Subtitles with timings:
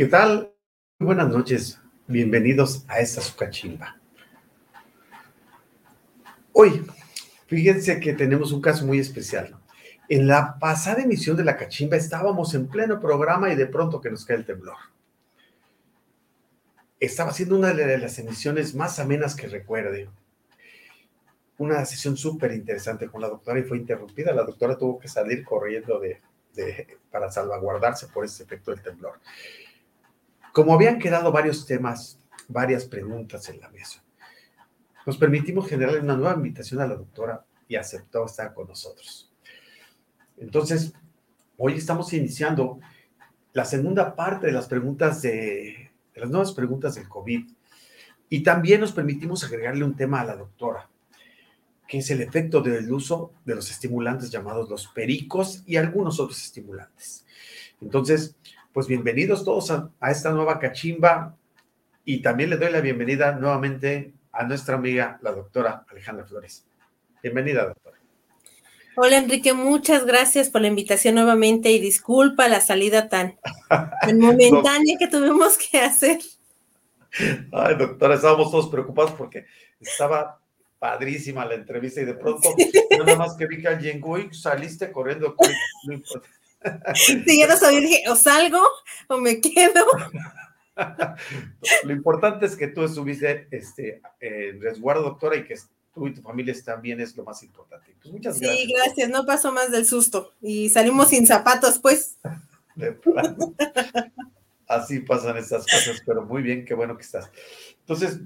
[0.00, 0.54] ¿Qué tal?
[0.98, 1.78] Buenas noches.
[2.06, 4.00] Bienvenidos a esta sucachimba.
[6.54, 6.86] Hoy,
[7.48, 9.60] fíjense que tenemos un caso muy especial.
[10.08, 14.08] En la pasada emisión de la cachimba estábamos en pleno programa y de pronto que
[14.08, 14.78] nos cae el temblor.
[16.98, 20.08] Estaba siendo una de las emisiones más amenas que recuerde.
[21.58, 24.32] Una sesión súper interesante con la doctora y fue interrumpida.
[24.32, 26.22] La doctora tuvo que salir corriendo de,
[27.10, 29.20] para salvaguardarse por ese efecto del temblor.
[30.52, 32.18] Como habían quedado varios temas,
[32.48, 34.02] varias preguntas en la mesa,
[35.06, 39.32] nos permitimos generar una nueva invitación a la doctora y aceptó estar con nosotros.
[40.36, 40.92] Entonces,
[41.56, 42.80] hoy estamos iniciando
[43.52, 47.48] la segunda parte de las preguntas de, de las nuevas preguntas del COVID
[48.28, 50.88] y también nos permitimos agregarle un tema a la doctora,
[51.86, 56.42] que es el efecto del uso de los estimulantes llamados los pericos y algunos otros
[56.42, 57.24] estimulantes.
[57.80, 58.36] Entonces,
[58.72, 61.36] pues bienvenidos todos a, esta nueva cachimba
[62.04, 66.64] y también le doy la bienvenida nuevamente a nuestra amiga, la doctora Alejandra Flores.
[67.22, 67.98] Bienvenida, doctora.
[68.96, 73.38] Hola Enrique, muchas gracias por la invitación nuevamente y disculpa la salida tan,
[74.14, 76.20] momentánea que tuvimos que hacer.
[77.52, 79.46] Ay, doctora, estábamos todos preocupados porque
[79.80, 80.40] estaba
[80.78, 82.54] padrísima la entrevista y de pronto,
[82.98, 85.34] nada más que vi que alguien, saliste corriendo.
[86.94, 88.62] Sí, ya no sabía, dije, o salgo
[89.08, 89.84] o me quedo.
[91.84, 95.56] Lo importante es que tú estuviste este, en resguardo, doctora, y que
[95.94, 97.94] tú y tu familia están bien, es lo más importante.
[98.02, 98.60] Pues muchas gracias.
[98.60, 100.32] Sí, gracias, no pasó más del susto.
[100.40, 102.16] Y salimos sin zapatos, pues.
[104.66, 107.30] Así pasan estas cosas, pero muy bien, qué bueno que estás.
[107.80, 108.20] Entonces,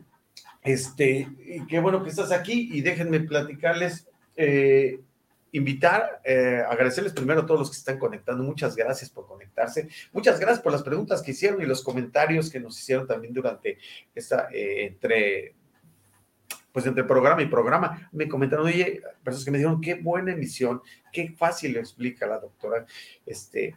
[0.63, 1.29] este,
[1.69, 4.07] qué bueno que estás aquí y déjenme platicarles.
[4.37, 5.01] Eh,
[5.55, 8.43] invitar, eh, agradecerles primero a todos los que están conectando.
[8.43, 9.89] Muchas gracias por conectarse.
[10.13, 13.79] Muchas gracias por las preguntas que hicieron y los comentarios que nos hicieron también durante
[14.17, 15.55] esta, eh, entre,
[16.73, 18.11] pues entre programa y programa.
[18.11, 20.83] Me comentaron, oye, personas que me dijeron, qué buena emisión,
[21.13, 22.85] qué fácil lo explica la doctora,
[23.25, 23.77] este,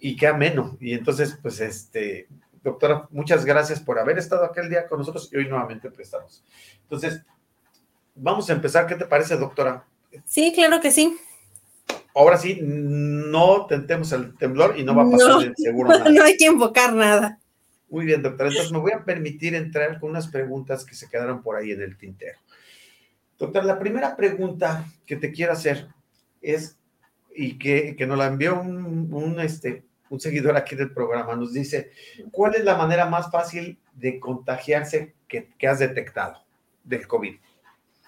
[0.00, 0.76] y qué ameno.
[0.80, 2.26] Y entonces, pues, este,
[2.64, 6.44] doctora, muchas gracias por haber estado aquel día con nosotros y hoy nuevamente prestamos.
[6.82, 7.24] Entonces,
[8.16, 8.88] vamos a empezar.
[8.88, 9.86] ¿Qué te parece, doctora?
[10.24, 11.16] Sí, claro que sí.
[12.14, 16.10] Ahora sí, no tentemos el temblor y no va a pasar seguro nada.
[16.10, 17.38] No hay que invocar nada.
[17.88, 18.48] Muy bien, doctora.
[18.48, 21.82] Entonces me voy a permitir entrar con unas preguntas que se quedaron por ahí en
[21.82, 22.38] el tintero.
[23.38, 25.88] Doctor, la primera pregunta que te quiero hacer
[26.42, 26.78] es,
[27.34, 31.90] y que, que nos la envió un, este, un seguidor aquí del programa, nos dice,
[32.30, 36.44] ¿cuál es la manera más fácil de contagiarse que, que has detectado
[36.84, 37.36] del COVID?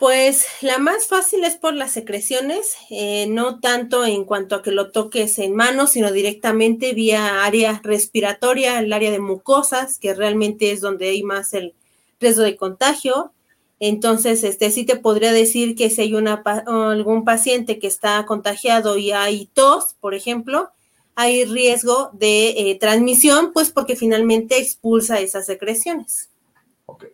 [0.02, 4.72] Pues la más fácil es por las secreciones, eh, no tanto en cuanto a que
[4.72, 10.72] lo toques en manos, sino directamente vía área respiratoria, el área de mucosas, que realmente
[10.72, 11.76] es donde hay más el
[12.18, 13.32] riesgo de contagio.
[13.78, 18.98] Entonces, este sí te podría decir que si hay una, algún paciente que está contagiado
[18.98, 20.72] y hay tos, por ejemplo,
[21.14, 26.31] hay riesgo de eh, transmisión, pues porque finalmente expulsa esas secreciones.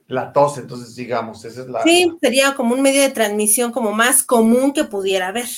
[0.07, 1.83] La tos, entonces digamos, esa es la...
[1.83, 5.49] Sí, sería como un medio de transmisión como más común que pudiera haber.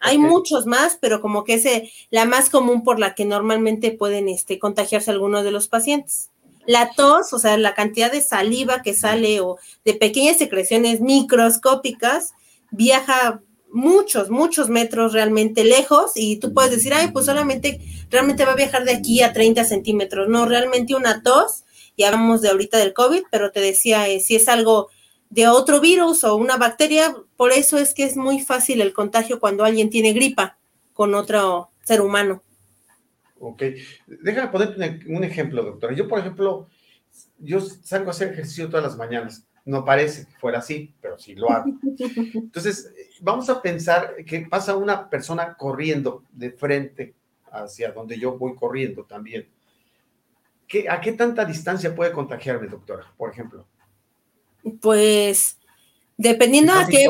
[0.00, 4.28] Hay muchos más, pero como que es la más común por la que normalmente pueden
[4.28, 6.30] este, contagiarse algunos de los pacientes.
[6.66, 12.34] La tos, o sea, la cantidad de saliva que sale o de pequeñas secreciones microscópicas,
[12.70, 13.40] viaja
[13.72, 18.56] muchos, muchos metros realmente lejos y tú puedes decir, ay, pues solamente, realmente va a
[18.56, 20.28] viajar de aquí a 30 centímetros.
[20.28, 21.63] No, realmente una tos
[21.96, 24.88] ya hablamos de ahorita del COVID, pero te decía, eh, si es algo
[25.30, 29.40] de otro virus o una bacteria, por eso es que es muy fácil el contagio
[29.40, 30.58] cuando alguien tiene gripa
[30.92, 32.42] con otro ser humano.
[33.40, 33.62] Ok,
[34.06, 35.92] déjame poner un ejemplo, doctora.
[35.94, 36.68] Yo, por ejemplo,
[37.38, 39.44] yo salgo a hacer ejercicio todas las mañanas.
[39.64, 41.72] No parece que fuera así, pero sí lo hago.
[42.34, 47.14] Entonces, vamos a pensar que pasa una persona corriendo de frente
[47.50, 49.48] hacia donde yo voy corriendo también.
[50.88, 53.64] ¿A qué tanta distancia puede contagiarme, doctora, por ejemplo?
[54.80, 55.58] Pues
[56.16, 57.06] dependiendo a qué,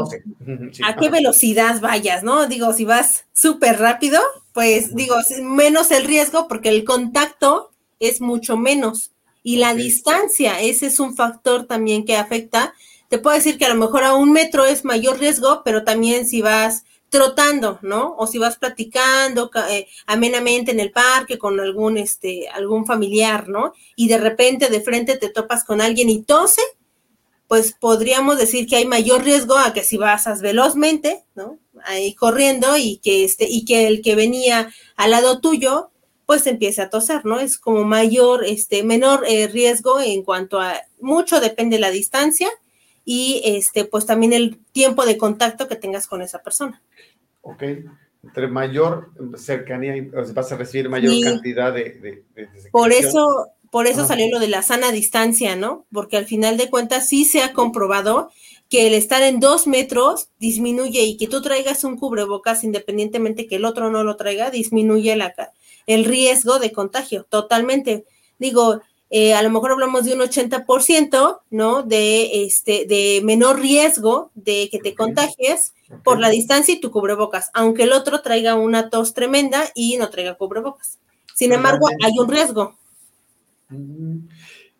[0.84, 2.46] a qué velocidad vayas, ¿no?
[2.46, 4.20] Digo, si vas súper rápido,
[4.52, 7.70] pues digo, menos el riesgo porque el contacto
[8.00, 9.12] es mucho menos.
[9.42, 12.74] Y la distancia, ese es un factor también que afecta.
[13.08, 16.26] Te puedo decir que a lo mejor a un metro es mayor riesgo, pero también
[16.26, 18.16] si vas trotando, ¿no?
[18.18, 23.72] O si vas platicando eh, amenamente en el parque con algún, este, algún familiar, ¿no?
[23.94, 26.60] Y de repente de frente te topas con alguien y tose,
[27.46, 31.60] pues podríamos decir que hay mayor riesgo a que si vas velozmente, ¿no?
[31.84, 35.92] Ahí corriendo y que este, y que el que venía al lado tuyo,
[36.26, 37.38] pues empiece a toser, ¿no?
[37.38, 42.50] Es como mayor, este, menor eh, riesgo en cuanto a, mucho depende de la distancia
[43.04, 46.82] y este, pues también el tiempo de contacto que tengas con esa persona.
[47.42, 47.62] Ok,
[48.22, 49.94] entre mayor cercanía
[50.34, 52.24] vas a recibir mayor cantidad de,
[52.70, 55.84] Por eso, por eso salió lo de la sana distancia, ¿no?
[55.92, 58.30] Porque al final de cuentas sí se ha comprobado
[58.70, 63.56] que el estar en dos metros disminuye y que tú traigas un cubrebocas independientemente que
[63.56, 65.34] el otro no lo traiga, disminuye la,
[65.86, 68.04] el riesgo de contagio totalmente.
[68.38, 68.80] Digo,
[69.10, 71.82] eh, a lo mejor hablamos de un 80%, ¿no?
[71.82, 77.50] De, este, de menor riesgo de que te contagies por la distancia y tu cubrebocas,
[77.54, 80.98] aunque el otro traiga una tos tremenda y no traiga cubrebocas.
[81.34, 82.76] Sin embargo, hay un riesgo.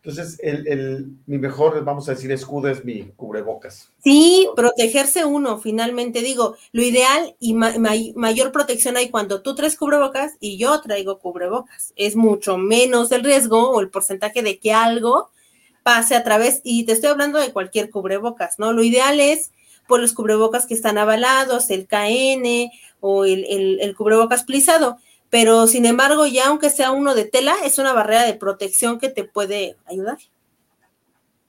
[0.05, 3.91] Entonces, el, mi mejor, vamos a decir, escudo es mi cubrebocas.
[4.03, 10.35] Sí, protegerse uno, finalmente digo, lo ideal y mayor protección hay cuando tú traes cubrebocas
[10.41, 11.95] y yo traigo cubrebocas.
[11.97, 15.31] Es mucho menos el riesgo o el porcentaje de que algo
[15.83, 18.75] pase a través, y te estoy hablando de cualquier cubrebocas, ¿no?
[18.75, 19.53] Lo ideal es
[19.89, 22.71] por los cubrebocas que están avalados, el KN
[23.01, 24.99] o el, el, el cubrebocas plisado
[25.35, 29.09] pero sin embargo, ya aunque sea uno de tela, es una barrera de protección que
[29.09, 30.17] te puede ayudar.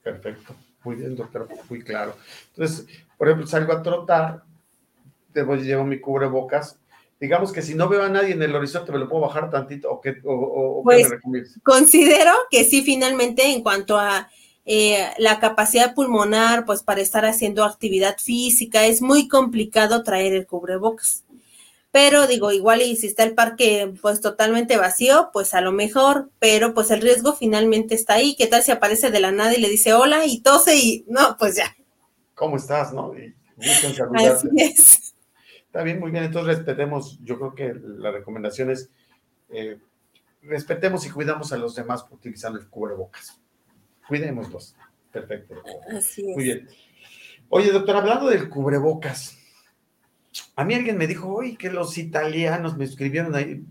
[0.02, 2.16] Perfecto, muy bien, doctor, muy claro.
[2.48, 2.84] Entonces,
[3.16, 4.42] por ejemplo, salgo a trotar,
[5.32, 6.80] debo llevo mi cubrebocas.
[7.20, 9.88] Digamos que si no veo a nadie en el horizonte, me lo puedo bajar tantito
[9.88, 11.08] o qué, o, pues,
[11.62, 14.28] Considero que sí, finalmente, en cuanto a
[14.64, 20.44] eh, la capacidad pulmonar, pues para estar haciendo actividad física, es muy complicado traer el
[20.44, 21.22] cubrebocas
[21.96, 26.28] pero digo, igual y si está el parque pues totalmente vacío, pues a lo mejor,
[26.38, 28.36] pero pues el riesgo finalmente está ahí.
[28.36, 31.38] ¿Qué tal si aparece de la nada y le dice hola y tose y no,
[31.38, 31.74] pues ya.
[32.34, 33.16] ¿Cómo estás, no?
[33.16, 33.34] Y
[34.14, 35.14] Así es.
[35.64, 36.24] Está bien, muy bien.
[36.24, 38.90] Entonces respetemos, yo creo que la recomendación es
[39.48, 39.78] eh,
[40.42, 43.40] respetemos y cuidamos a los demás utilizando el cubrebocas.
[44.06, 44.76] Cuidémoslos.
[45.10, 45.54] Perfecto.
[45.96, 46.36] Así es.
[46.36, 46.68] Muy bien.
[47.48, 49.38] Oye, doctor, hablando del cubrebocas,
[50.56, 53.62] a mí alguien me dijo, oye, que los italianos me escribieron ahí.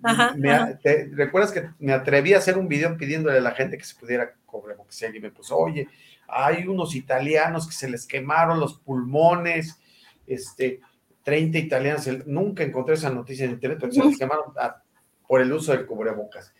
[1.12, 4.34] ¿Recuerdas que me atreví a hacer un video pidiéndole a la gente que se pudiera
[4.46, 4.78] cobrar?
[4.78, 5.88] Porque si alguien me puso, oye,
[6.28, 9.80] hay unos italianos que se les quemaron los pulmones,
[10.26, 10.80] este,
[11.24, 14.54] 30 italianos, nunca encontré esa noticia en internet, pero se les quemaron
[15.28, 16.54] por el uso del cubrebocas.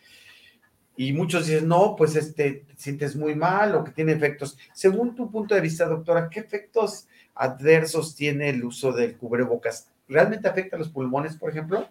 [0.96, 4.56] Y muchos dicen, no, pues este, te sientes muy mal o que tiene efectos.
[4.72, 9.90] Según tu punto de vista, doctora, ¿qué efectos adversos tiene el uso del cubrebocas?
[10.08, 11.88] ¿Realmente afecta a los pulmones, por ejemplo?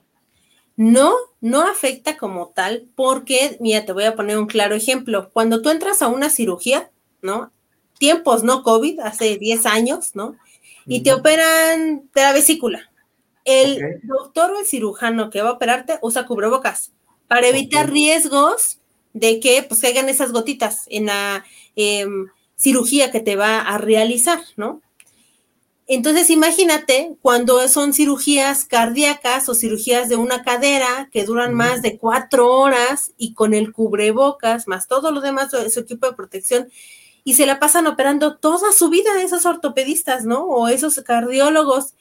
[0.77, 5.29] No, no afecta como tal, porque, mira, te voy a poner un claro ejemplo.
[5.31, 6.91] Cuando tú entras a una cirugía,
[7.21, 7.51] ¿no?
[7.97, 10.37] Tiempos no COVID, hace 10 años, ¿no?
[10.85, 12.91] Y te operan de la vesícula.
[13.45, 16.91] El doctor o el cirujano que va a operarte usa cubrebocas
[17.27, 18.79] para evitar riesgos
[19.13, 21.45] de que pues caigan esas gotitas en la
[21.75, 24.81] em, cirugía que te va a realizar, ¿no?
[25.87, 31.97] Entonces, imagínate cuando son cirugías cardíacas o cirugías de una cadera que duran más de
[31.97, 36.69] cuatro horas y con el cubrebocas, más todo lo demás, su equipo de protección,
[37.23, 40.45] y se la pasan operando toda su vida esos ortopedistas, ¿no?
[40.45, 41.93] O esos cardiólogos,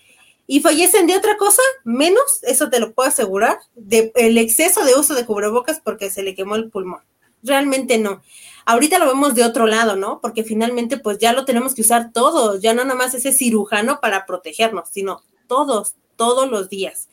[0.47, 4.95] y fallecen de otra cosa, menos, eso te lo puedo asegurar, de el exceso de
[4.95, 7.01] uso de cubrebocas porque se le quemó el pulmón.
[7.43, 8.23] Realmente no.
[8.67, 10.21] Ahorita lo vemos de otro lado, ¿no?
[10.21, 14.01] Porque finalmente pues ya lo tenemos que usar todos, ya no nada más ese cirujano
[14.01, 17.09] para protegernos, sino todos, todos los días.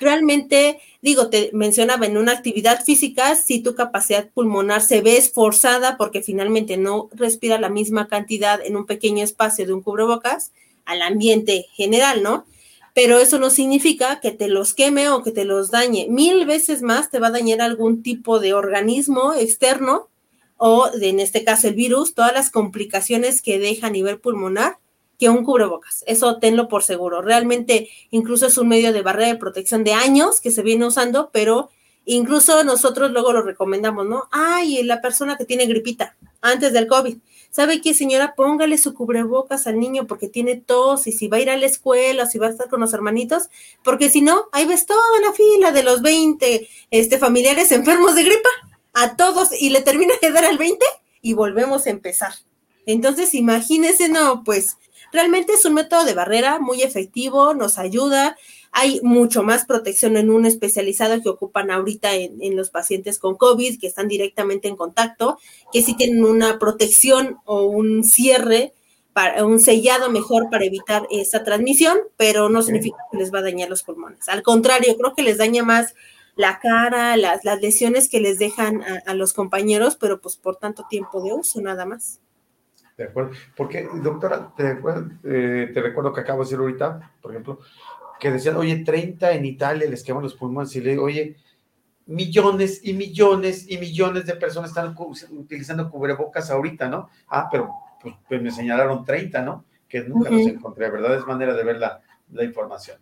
[0.00, 5.98] Realmente, digo, te mencionaba en una actividad física, si tu capacidad pulmonar se ve esforzada
[5.98, 10.52] porque finalmente no respira la misma cantidad en un pequeño espacio de un cubrebocas
[10.86, 12.46] al ambiente general, ¿no?
[12.94, 16.08] Pero eso no significa que te los queme o que te los dañe.
[16.08, 20.08] Mil veces más te va a dañar algún tipo de organismo externo
[20.62, 24.76] o en este caso el virus, todas las complicaciones que deja a nivel pulmonar
[25.18, 26.04] que un cubrebocas.
[26.06, 27.22] Eso tenlo por seguro.
[27.22, 31.30] Realmente incluso es un medio de barrera de protección de años que se viene usando,
[31.32, 31.70] pero
[32.04, 34.28] incluso nosotros luego lo recomendamos, ¿no?
[34.32, 37.16] Ay, la persona que tiene gripita antes del COVID.
[37.50, 38.34] ¿Sabe qué, señora?
[38.36, 41.64] Póngale su cubrebocas al niño porque tiene tos y si va a ir a la
[41.64, 43.48] escuela, si va a estar con los hermanitos,
[43.82, 48.24] porque si no, ahí ves toda la fila de los 20 este, familiares enfermos de
[48.24, 48.50] gripa
[48.94, 50.84] a todos y le termina de dar al 20
[51.22, 52.32] y volvemos a empezar.
[52.86, 54.76] Entonces, imagínense, no, pues
[55.12, 58.36] realmente es un método de barrera muy efectivo, nos ayuda.
[58.72, 63.80] Hay mucho más protección en un especializado que ocupan ahorita en, los pacientes con COVID,
[63.80, 65.38] que están directamente en contacto,
[65.72, 68.72] que sí tienen una protección o un cierre,
[69.12, 73.42] para, un sellado mejor para evitar esa transmisión, pero no significa que les va a
[73.42, 74.28] dañar los pulmones.
[74.28, 75.94] Al contrario, creo que les daña más
[76.40, 80.86] la cara, las, las lesiones que les dejan a, los compañeros, pero pues por tanto
[80.88, 82.18] tiempo de uso, nada más.
[82.96, 84.78] De acuerdo, porque doctora, te,
[85.24, 87.60] eh, te recuerdo que acabo de decir ahorita, por ejemplo,
[88.18, 91.36] que decían, oye, 30 en Italia les queman los pulmones, y le digo, oye,
[92.06, 94.94] millones y millones y millones de personas están
[95.32, 97.10] utilizando cubrebocas ahorita, ¿no?
[97.28, 97.70] Ah, pero
[98.00, 99.66] pues, pues me señalaron 30, ¿no?
[99.86, 101.18] Que nunca los encontré, ¿verdad?
[101.18, 102.00] Es manera de ver la,
[102.32, 102.96] la información.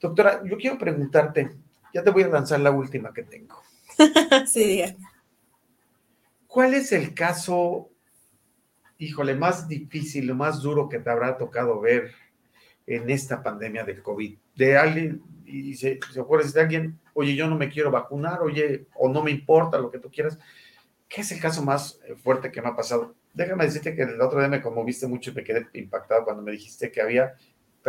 [0.00, 1.63] Doctora, yo quiero preguntarte,
[1.94, 3.62] ya te voy a lanzar la última que tengo.
[4.46, 4.82] sí,
[6.48, 7.88] ¿Cuál es el caso,
[8.98, 12.12] híjole, más difícil, más duro que te habrá tocado ver
[12.86, 14.36] en esta pandemia del COVID?
[14.56, 18.86] De alguien, y se, se ocurre de alguien, oye, yo no me quiero vacunar, oye,
[18.94, 20.38] o no me importa lo que tú quieras.
[21.08, 23.14] ¿Qué es el caso más eh, fuerte que me ha pasado?
[23.32, 26.52] Déjame decirte que el otro día me conmoviste mucho y me quedé impactado cuando me
[26.52, 27.34] dijiste que había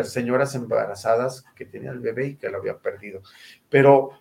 [0.04, 3.22] señoras embarazadas que tenían el bebé y que lo había perdido.
[3.70, 4.12] Pero,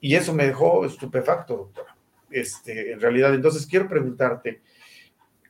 [0.00, 1.96] y eso me dejó estupefacto, doctora.
[2.30, 4.60] Este, en realidad, entonces quiero preguntarte,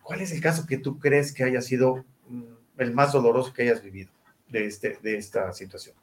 [0.02, 2.42] ¿cuál es el caso que tú crees que haya sido mm,
[2.78, 4.10] el más doloroso que hayas vivido
[4.48, 5.94] de, este, de esta situación?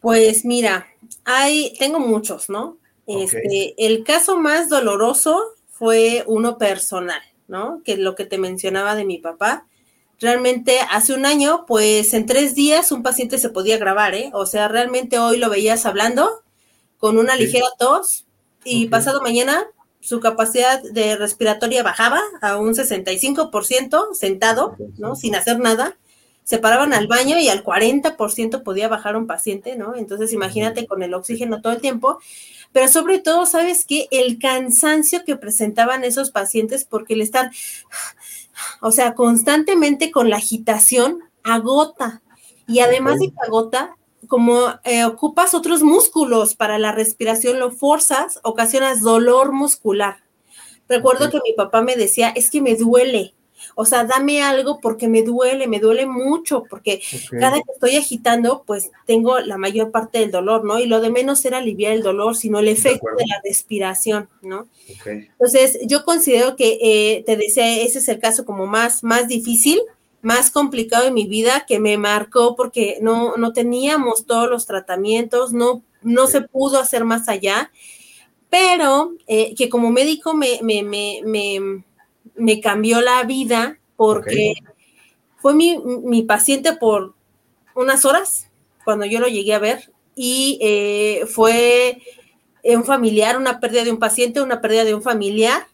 [0.00, 0.86] Pues mira,
[1.24, 2.78] hay, tengo muchos, ¿no?
[3.06, 7.82] Este, el caso más doloroso fue uno personal, ¿no?
[7.84, 9.66] Que es lo que te mencionaba de mi papá.
[10.20, 14.30] Realmente hace un año, pues en tres días un paciente se podía grabar, ¿eh?
[14.34, 16.42] O sea, realmente hoy lo veías hablando
[16.98, 18.26] con una ligera tos
[18.64, 19.66] y pasado mañana
[20.00, 25.14] su capacidad de respiratoria bajaba a un 65% sentado, ¿no?
[25.14, 25.96] Sin hacer nada
[26.48, 29.94] se paraban al baño y al 40% podía bajar un paciente, ¿no?
[29.94, 32.20] Entonces imagínate con el oxígeno todo el tiempo,
[32.72, 34.08] pero sobre todo, ¿sabes qué?
[34.10, 37.50] El cansancio que presentaban esos pacientes porque el estar,
[38.80, 42.22] o sea, constantemente con la agitación, agota.
[42.66, 43.96] Y además de que agota,
[44.26, 50.18] como eh, ocupas otros músculos para la respiración, lo forzas, ocasionas dolor muscular.
[50.88, 53.34] Recuerdo que mi papá me decía, es que me duele,
[53.80, 57.00] o sea, dame algo porque me duele, me duele mucho, porque
[57.38, 60.80] cada que estoy agitando, pues tengo la mayor parte del dolor, ¿no?
[60.80, 64.66] Y lo de menos era aliviar el dolor, sino el efecto de, la respiración, ¿no?
[65.06, 69.80] Entonces, yo considero que, eh, te decía, ese es el caso como más, más difícil,
[70.22, 75.52] más complicado en mi vida, que me marcó porque no, no teníamos todos los tratamientos,
[75.52, 77.70] no, no se pudo hacer más allá,
[78.50, 81.84] pero eh, que como médico me, me, me, me
[82.38, 84.54] me cambió la vida porque
[85.36, 87.14] fue mi, paciente por
[87.74, 88.48] unas horas
[88.84, 92.02] cuando yo lo llegué a ver y eh, fue
[92.64, 95.66] un familiar, una pérdida de un paciente, una pérdida de un familiar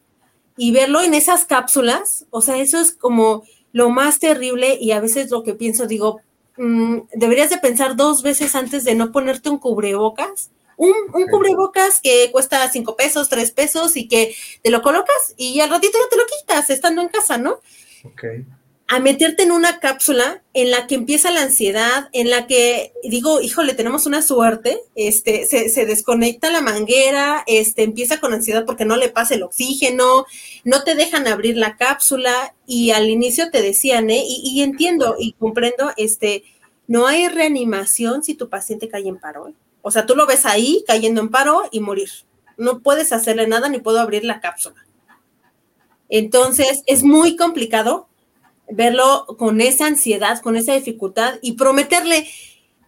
[0.56, 3.42] y verlo en esas cápsulas, o sea, eso es como
[3.72, 6.20] lo más terrible y a veces lo que pienso, digo,
[6.56, 10.94] mm, deberías de pensar dos veces antes de no ponerte un cubrebocas un,
[11.30, 15.98] cubrebocas que cuesta cinco pesos, tres pesos y que te lo colocas y al ratito
[15.98, 17.60] ya te lo quitas estando en casa, ¿no?
[18.04, 18.24] Ok.
[18.86, 23.40] A meterte en una cápsula en la que empieza la ansiedad, en la que digo,
[23.40, 28.96] híjole, tenemos una suerte, este, se, desconecta la manguera, este, empieza con ansiedad porque no
[28.96, 30.26] le pasa el oxígeno,
[30.64, 34.22] no te dejan abrir la cápsula y al inicio te decían, ¿eh?
[34.22, 36.44] Y, y entiendo y comprendo, este,
[36.86, 39.54] no hay reanimación si tu paciente cae en paro.
[39.86, 42.08] O sea, tú lo ves ahí cayendo en paro y morir.
[42.56, 44.86] No puedes hacerle nada ni puedo abrir la cápsula.
[46.08, 48.08] Entonces, es muy complicado
[48.66, 52.26] verlo con esa ansiedad, con esa dificultad y prometerle,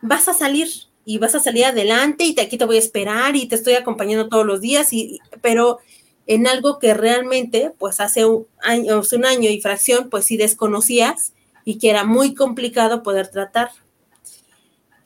[0.00, 0.68] vas a salir
[1.04, 3.74] y vas a salir adelante y te, aquí te voy a esperar y te estoy
[3.74, 5.80] acompañando todos los días, y, pero
[6.26, 11.34] en algo que realmente, pues hace un año, un año y fracción, pues sí desconocías
[11.62, 13.70] y que era muy complicado poder tratar.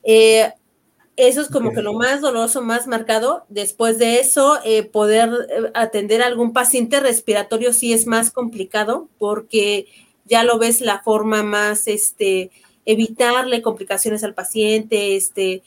[0.05, 0.53] Eh,
[1.29, 3.45] eso es como que lo más doloroso, más marcado.
[3.49, 9.09] Después de eso, eh, poder eh, atender a algún paciente respiratorio sí es más complicado
[9.19, 9.87] porque
[10.25, 12.51] ya lo ves la forma más, este,
[12.87, 15.63] evitarle complicaciones al paciente, este,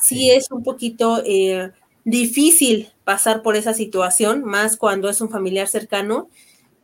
[0.00, 1.70] sí es un poquito eh,
[2.04, 6.28] difícil pasar por esa situación, más cuando es un familiar cercano,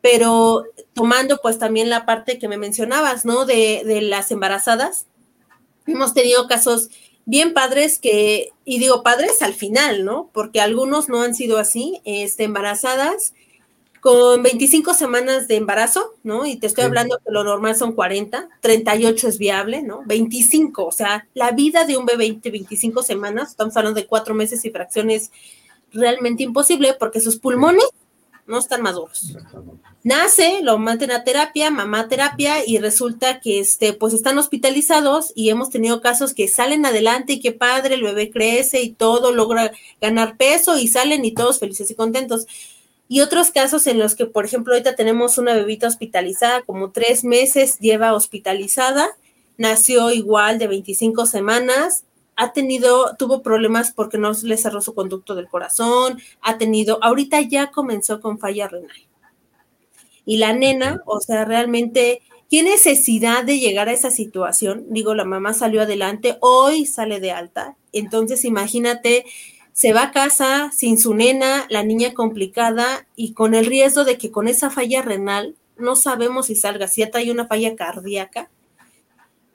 [0.01, 3.45] pero tomando pues también la parte que me mencionabas, ¿no?
[3.45, 5.07] De, de las embarazadas.
[5.85, 6.89] Hemos tenido casos
[7.25, 10.29] bien padres que, y digo padres al final, ¿no?
[10.33, 13.33] Porque algunos no han sido así, este, embarazadas
[14.03, 16.45] con 25 semanas de embarazo, ¿no?
[16.45, 20.03] Y te estoy hablando que lo normal son 40, 38 es viable, ¿no?
[20.05, 24.35] 25, o sea, la vida de un bebé de 25 semanas, estamos hablando de cuatro
[24.35, 25.31] meses y fracciones
[25.93, 27.85] realmente imposible porque sus pulmones
[28.45, 29.35] no están maduros.
[30.03, 35.49] Nace, lo meten a terapia, mamá terapia, y resulta que este, pues están hospitalizados y
[35.49, 39.71] hemos tenido casos que salen adelante y qué padre, el bebé crece y todo, logra
[40.01, 42.47] ganar peso y salen y todos felices y contentos.
[43.07, 47.23] Y otros casos en los que, por ejemplo, ahorita tenemos una bebita hospitalizada, como tres
[47.23, 49.09] meses lleva hospitalizada,
[49.57, 52.03] nació igual de 25 semanas,
[52.43, 57.41] ha tenido, tuvo problemas porque no le cerró su conducto del corazón, ha tenido, ahorita
[57.41, 59.07] ya comenzó con falla renal.
[60.25, 64.85] Y la nena, o sea, realmente, ¿qué necesidad de llegar a esa situación?
[64.89, 69.25] Digo, la mamá salió adelante, hoy sale de alta, entonces imagínate,
[69.71, 74.17] se va a casa sin su nena, la niña complicada y con el riesgo de
[74.17, 78.49] que con esa falla renal no sabemos si salga, si hay una falla cardíaca,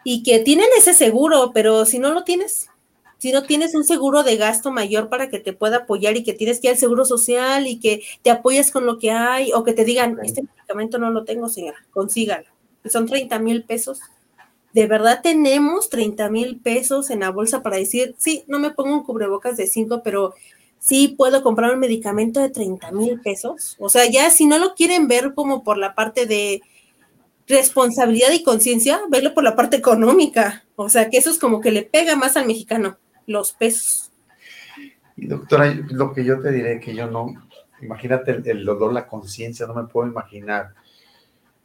[0.05, 2.71] y que tienen ese seguro, pero si no lo tienes,
[3.19, 6.33] si no tienes un seguro de gasto mayor para que te pueda apoyar y que
[6.33, 9.65] tienes que ir al seguro social y que te apoyes con lo que hay o
[9.65, 12.47] que te digan, este medicamento no lo tengo, señora, consígalo.
[12.85, 14.01] son 30 mil pesos.
[14.73, 18.95] ¿De verdad tenemos 30 mil pesos en la bolsa para decir, sí, no me pongo
[18.95, 20.35] un cubrebocas de 5, pero
[20.79, 23.77] sí puedo comprar un medicamento de 30 mil pesos?
[23.79, 26.63] O sea, ya si no lo quieren ver como por la parte de,
[27.49, 30.65] responsabilidad y conciencia, verlo por la parte económica.
[30.77, 32.99] O sea, que eso es como que le pega más al mexicano,
[33.29, 34.11] los pesos.
[35.17, 37.35] Y doctora, lo que yo te diré que yo no,
[37.83, 40.75] imagínate el, dolor, la conciencia, no me puedo imaginar.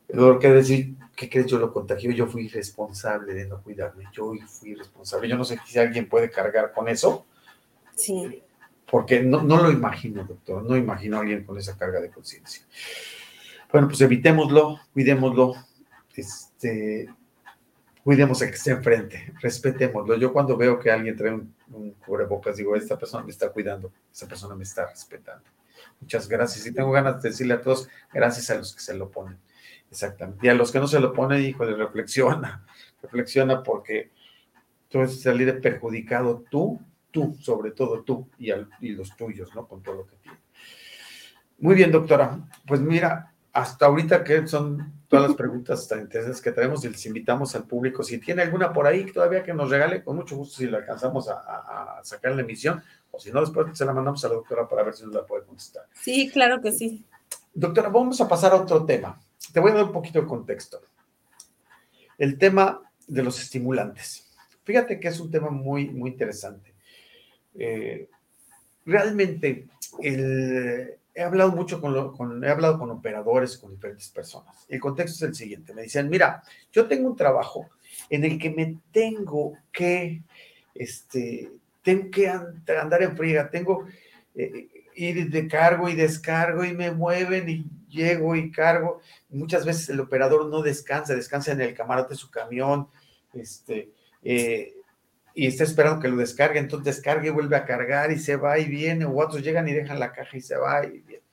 [0.10, 1.48] El dolor que decir, ¿qué crees?
[1.48, 5.30] Yo lo contagió, yo fui responsable de no cuidarme, yo fui responsable.
[5.30, 7.26] Yo no sé si alguien puede cargar con eso.
[7.96, 8.44] Sí.
[8.92, 12.64] Porque no, no lo imagino, doctor, no imagino a alguien con esa carga de conciencia.
[13.72, 15.54] Bueno, pues evitémoslo, cuidémoslo,
[16.16, 17.10] este,
[18.04, 20.16] cuidemos a que esté enfrente, respetémoslo.
[20.18, 24.28] Yo cuando veo que alguien trae un, cubrebocas, digo, esta persona me está cuidando, esta
[24.28, 25.44] persona me está respetando.
[26.02, 26.66] Muchas gracias.
[26.66, 29.38] Y tengo ganas de decirle a todos, gracias a los que se lo ponen.
[29.90, 30.46] Exactamente.
[30.46, 32.66] Y a los que no se lo ponen, híjole, reflexiona,
[33.02, 34.12] reflexiona porque
[34.90, 39.68] tú vas a salir perjudicado tú, tú, sobre todo tú y, y los tuyos, ¿no?
[39.68, 40.42] Con todo lo que tienes.
[41.60, 42.40] Muy bien, doctora.
[42.68, 47.06] Pues mira, hasta ahorita que son todas las preguntas tan interesantes que traemos y les
[47.06, 48.04] invitamos al público.
[48.04, 51.30] Si tiene alguna por ahí todavía que nos regale, con mucho gusto si la alcanzamos
[51.30, 54.68] a, sacar en la emisión, o si no, después se la mandamos a la doctora
[54.68, 55.84] para ver si nos la puede contestar.
[55.94, 57.06] Sí, claro que sí.
[57.54, 59.22] Doctora, vamos a pasar a otro tema.
[59.54, 60.82] Te voy a dar un poquito de contexto.
[62.18, 64.32] El tema de los estimulantes.
[64.64, 66.74] Fíjate que es un tema muy, muy interesante.
[67.54, 68.10] Eh,
[68.84, 69.68] realmente,
[70.02, 74.66] el, he hablado mucho con, he hablado con operadores, con diferentes personas.
[74.68, 75.74] El contexto es el siguiente.
[75.74, 77.70] Me dicen, mira, yo tengo un trabajo
[78.10, 80.24] en el que me tengo que,
[80.74, 83.86] este, tengo que andar en friega, tengo
[84.36, 89.02] eh, ir de cargo y descargo y me mueven y llego y cargo.
[89.30, 92.88] Muchas veces el operador no descansa, descansa en el camarote de su camión,
[93.34, 93.92] este,
[94.24, 94.74] eh,
[95.34, 98.60] y está esperando que lo descargue, entonces descargue y vuelve a cargar y se va
[98.60, 101.24] y viene, o otros llegan y dejan la caja y se va y viene.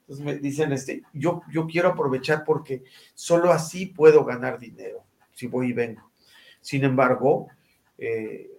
[0.00, 2.82] Entonces me dicen, este, yo, yo quiero aprovechar porque
[3.14, 6.10] solo así puedo ganar dinero, si voy y vengo.
[6.60, 7.48] Sin embargo,
[7.98, 8.50] eh,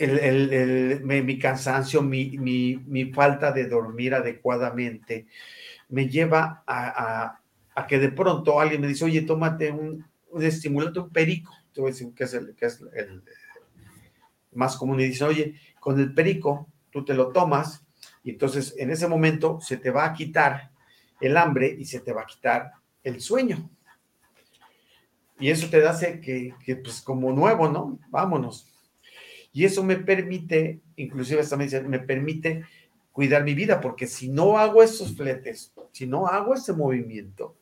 [0.00, 5.26] mi cansancio, mi, falta de dormir adecuadamente
[5.90, 7.38] me lleva a,
[7.88, 10.04] que de pronto alguien me dice, oye, tómate un
[10.38, 13.22] estimulante, un perico te voy a decir que es el, que es el
[14.52, 17.84] más común, y dice, oye, con el perico tú te lo tomas
[18.24, 20.70] y entonces en ese momento se te va a quitar
[21.20, 23.70] el hambre y se te va a quitar el sueño.
[25.38, 27.98] Y eso te hace que, que pues como nuevo, ¿no?
[28.10, 28.66] Vámonos.
[29.52, 32.64] Y eso me permite, inclusive esta me dice, me permite
[33.12, 37.56] cuidar mi vida, porque si no hago esos fletes, si no hago ese movimiento,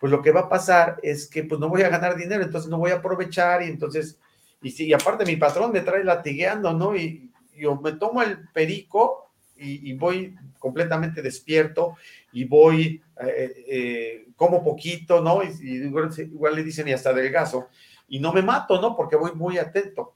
[0.00, 2.70] pues lo que va a pasar es que pues no voy a ganar dinero, entonces
[2.70, 4.18] no voy a aprovechar y entonces,
[4.62, 6.94] y si aparte mi patrón me trae latigueando, ¿no?
[6.94, 11.96] Y yo me tomo el perico y, voy completamente despierto
[12.32, 15.42] y voy, eh, eh, como poquito, ¿no?
[15.42, 17.68] Y, igual, le dicen y hasta delgazo,
[18.06, 18.96] y no me mato, ¿no?
[18.96, 20.14] Porque voy muy atento.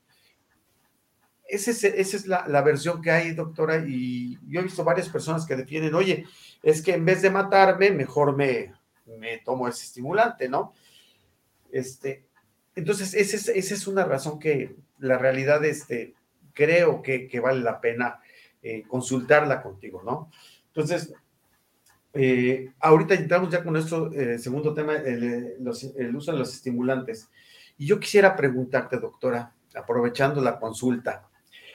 [1.45, 5.09] Esa es, esa es la, la, versión que hay, doctora, y yo he visto varias
[5.09, 6.25] personas que defienden, oye,
[6.63, 8.73] es que en vez de matarme, mejor me,
[9.07, 10.75] me tomo ese estimulante, ¿no?
[11.71, 12.25] Este,
[12.75, 16.15] entonces, esa es, una razón que la realidad, este,
[16.55, 18.21] creo que, vale la pena
[18.63, 20.31] eh, consultarla contigo, ¿no?
[20.69, 21.13] Entonces,
[22.15, 25.57] eh, ahorita entramos ya con nuestro eh, segundo tema, el,
[25.97, 27.29] el, uso de los estimulantes.
[27.79, 31.29] Y yo quisiera preguntarte, doctora, aprovechando la consulta,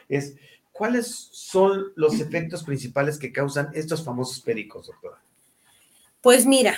[0.07, 0.35] es
[0.71, 5.17] ¿cuáles son los efectos principales que causan estos famosos pericos, doctora?
[6.21, 6.75] Pues mira,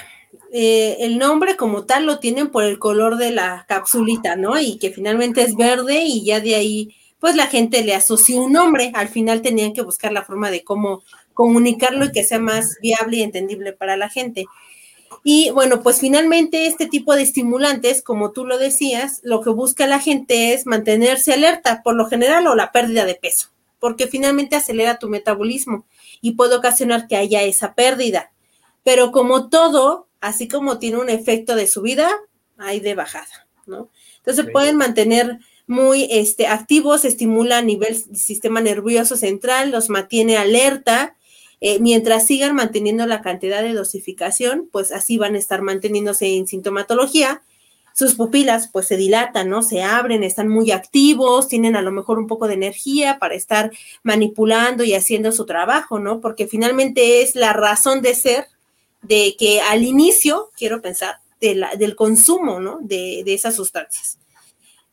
[0.52, 4.60] eh, el nombre como tal lo tienen por el color de la capsulita, ¿no?
[4.60, 8.54] Y que finalmente es verde y ya de ahí, pues la gente le asoció un
[8.54, 8.92] nombre.
[8.96, 13.18] Al final tenían que buscar la forma de cómo comunicarlo y que sea más viable
[13.18, 14.46] y entendible para la gente.
[15.24, 19.88] Y bueno, pues finalmente este tipo de estimulantes, como tú lo decías, lo que busca
[19.88, 24.56] la gente es mantenerse alerta, por lo general, o la pérdida de peso, porque finalmente
[24.56, 25.86] acelera tu metabolismo
[26.22, 28.32] y puede ocasionar que haya esa pérdida.
[28.84, 32.10] Pero como todo, así como tiene un efecto de subida,
[32.58, 33.90] hay de bajada, ¿no?
[34.18, 41.16] Entonces pueden mantener muy este, activos, estimula a nivel sistema nervioso central, los mantiene alerta,
[41.62, 46.48] eh, mientras sigan manteniendo la cantidad de dosificación, pues así van a estar manteniéndose en
[46.48, 47.44] sintomatología.
[47.94, 49.62] Sus pupilas pues se dilatan, ¿no?
[49.62, 53.72] Se abren, están muy activos, tienen a lo mejor un poco de energía para estar
[54.04, 56.22] manipulando y haciendo su trabajo, ¿no?
[56.22, 58.46] Porque finalmente es la razón de ser
[59.02, 62.80] de que al inicio, quiero pensar, del consumo, ¿no?
[62.82, 64.18] De, de esas sustancias.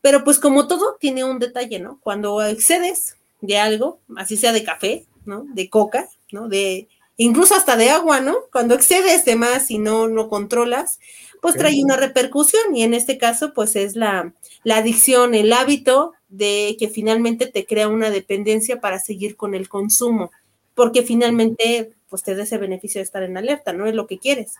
[0.01, 1.99] Pero pues como todo, tiene un detalle, ¿no?
[2.01, 5.45] Cuando excedes de algo, así sea de café, ¿no?
[5.53, 6.47] De coca, ¿no?
[6.47, 8.35] De, incluso hasta de agua, ¿no?
[8.51, 10.99] Cuando excedes de más y no lo controlas,
[11.41, 16.13] pues trae una repercusión y en este caso, pues es la, la adicción, el hábito
[16.29, 20.31] de que finalmente te crea una dependencia para seguir con el consumo,
[20.77, 23.85] porque finalmente, pues te da ese beneficio de estar en alerta, ¿no?
[23.85, 24.55] Es lo que quieres.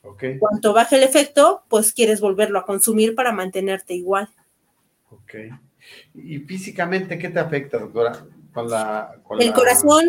[0.00, 0.38] Okay.
[0.38, 4.30] Cuanto baje el efecto, pues quieres volverlo a consumir para mantenerte igual.
[5.10, 5.34] Ok.
[6.14, 8.24] ¿Y físicamente qué te afecta, doctora?
[8.54, 10.08] Con la, el corazón,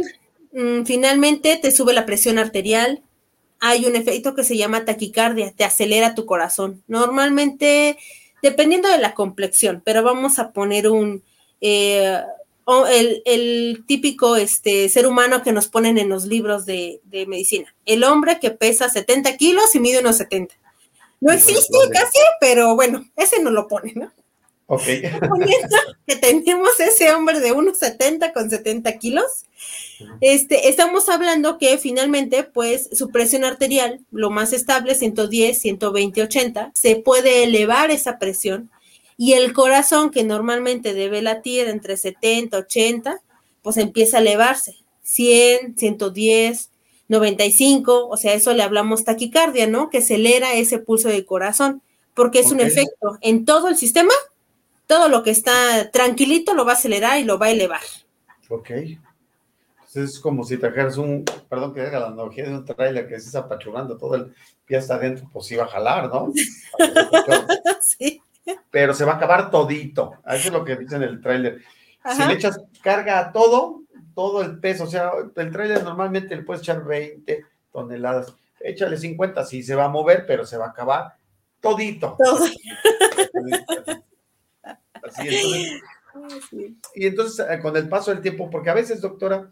[0.58, 3.04] Mm, finalmente te sube la presión arterial,
[3.60, 6.84] hay un efecto que se llama taquicardia, te acelera tu corazón.
[6.88, 7.98] Normalmente,
[8.41, 11.24] dependiendo de la complexión, pero vamos a poner un,
[11.62, 12.22] eh,
[12.89, 17.73] el, típico este, ser humano que nos ponen en los libros de, de, medicina.
[17.86, 20.56] El hombre que pesa 70 kilos y mide unos 70.
[21.19, 24.12] No existe casi, pero bueno, ese no lo pone, ¿no?
[24.67, 24.84] Ok.
[26.08, 29.45] que tenemos ese hombre de unos 70 con 70 kilos,
[30.21, 36.71] este, estamos hablando que finalmente, pues, su presión arterial, lo más estable, 110, 120, 80,
[36.75, 38.69] se puede elevar esa presión
[39.17, 43.21] y el corazón, que normalmente debe latir entre 70, 80,
[43.62, 46.69] pues empieza a elevarse, 100, 110,
[47.08, 49.89] 95, o sea, eso le hablamos taquicardia, ¿no?
[49.89, 51.82] Que acelera ese pulso del corazón,
[52.13, 54.13] porque es un efecto en todo el sistema
[54.88, 57.82] todo lo que está tranquilito lo va a acelerar y lo va a elevar.
[58.49, 58.71] Ok.
[58.71, 63.15] Entonces es como si trajeras un, perdón que haga la analogía de un trailer que
[63.15, 64.34] está apachurrando todo el
[64.65, 66.32] pie hasta adentro, pues iba a jalar, ¿no?
[67.82, 68.21] sí.
[68.72, 70.14] Pero se va a acabar todito.
[70.26, 71.62] Eso es lo que dice en el trailer.
[72.16, 73.82] Si le echas carga a todo,
[74.16, 78.34] todo el peso, o sea, el trailer normalmente le puedes echar 20 toneladas.
[78.60, 81.16] Échale 50, sí se va a mover, pero se va a acabar
[81.62, 82.16] todito.
[82.18, 82.46] Todo.
[86.96, 89.50] Y entonces, eh, con el paso del tiempo, porque a veces, doctora,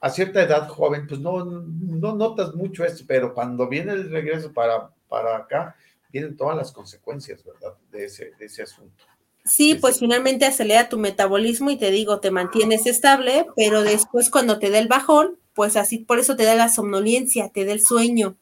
[0.00, 4.52] a cierta edad joven, pues no, no notas mucho esto, pero cuando viene el regreso
[4.52, 5.76] para, para acá,
[6.12, 7.74] vienen todas las consecuencias, ¿verdad?
[7.90, 9.04] De ese, de ese asunto.
[9.44, 14.60] Sí, pues finalmente acelera tu metabolismo y te digo, te mantienes estable, pero después cuando
[14.60, 17.82] te da el bajón, pues así, por eso te da la somnolencia, te da el
[17.82, 18.36] sueño.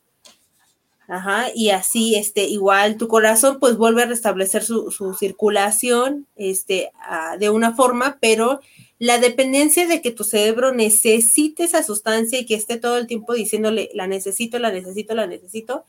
[1.09, 6.93] Ajá, y así, este, igual tu corazón pues vuelve a restablecer su, circulación, este,
[7.41, 8.61] de una forma, pero
[9.01, 13.35] la dependencia de que tu cerebro necesite esa sustancia y que esté todo el tiempo
[13.35, 15.85] diciéndole, la necesito, la necesito, la necesito,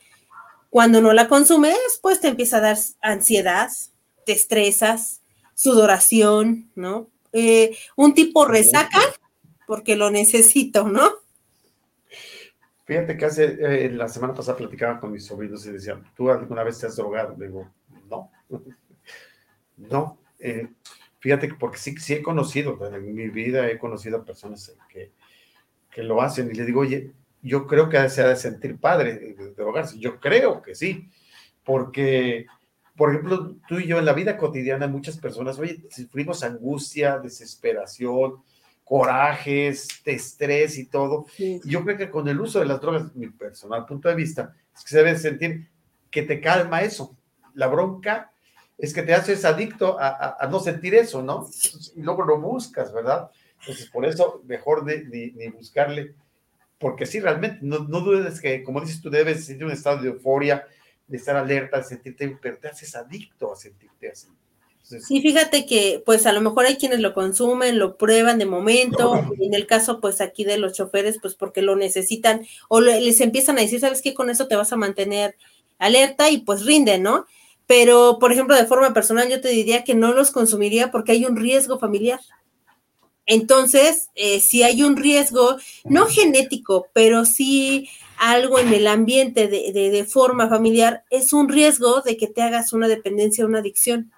[0.72, 3.68] cuando no la consumes, pues te empieza a dar ansiedad,
[4.24, 5.20] te estresas,
[5.52, 7.10] sudoración, ¿no?
[7.34, 8.98] Eh, un tipo resaca
[9.66, 11.10] porque lo necesito, ¿no?
[12.86, 16.62] Fíjate que hace, eh, la semana pasada platicaba con mis sobrinos y decían, ¿tú alguna
[16.62, 17.34] vez te has drogado?
[17.34, 17.70] digo,
[18.08, 18.30] no,
[19.76, 20.20] no.
[20.38, 20.70] Eh,
[21.18, 25.12] fíjate que porque sí, sí he conocido, en mi vida he conocido a personas que,
[25.90, 29.34] que lo hacen y le digo, oye, yo creo que se ha de sentir padre
[29.36, 29.98] de drogarse.
[29.98, 31.10] Yo creo que sí,
[31.64, 32.46] porque,
[32.96, 38.42] por ejemplo, tú y yo en la vida cotidiana, muchas personas, oye, sufrimos angustia, desesperación,
[38.84, 41.26] corajes, de estrés y todo.
[41.64, 44.84] yo creo que con el uso de las drogas, mi personal punto de vista, es
[44.84, 45.68] que se debe sentir
[46.10, 47.16] que te calma eso.
[47.54, 48.32] La bronca
[48.78, 51.48] es que te haces adicto a, no sentir eso, ¿no?
[51.96, 53.30] Y luego lo buscas, ¿verdad?
[53.60, 56.14] Entonces, por eso, mejor ni, buscarle,
[56.82, 60.08] porque sí, realmente, no, no, dudes que, como dices tú, debes sentir un estado de
[60.08, 60.66] euforia,
[61.06, 64.26] de estar alerta, de sentirte, pero te haces adicto a sentirte así.
[64.82, 69.14] sí, fíjate que pues a lo mejor hay quienes lo consumen, lo prueban de momento,
[69.40, 73.58] en el caso pues aquí de los choferes pues porque lo necesitan o les empiezan
[73.58, 75.36] a decir, sabes que con eso te vas a mantener
[75.78, 77.26] alerta y pues rinde, ¿no?
[77.68, 81.24] Pero por ejemplo de forma personal yo te diría que no los consumiría porque hay
[81.24, 82.18] un riesgo familiar.
[83.26, 89.72] Entonces, eh, si hay un riesgo, no genético, pero sí algo en el ambiente de,
[89.72, 94.12] de, de, forma familiar, es un riesgo de que te hagas una dependencia, una adicción.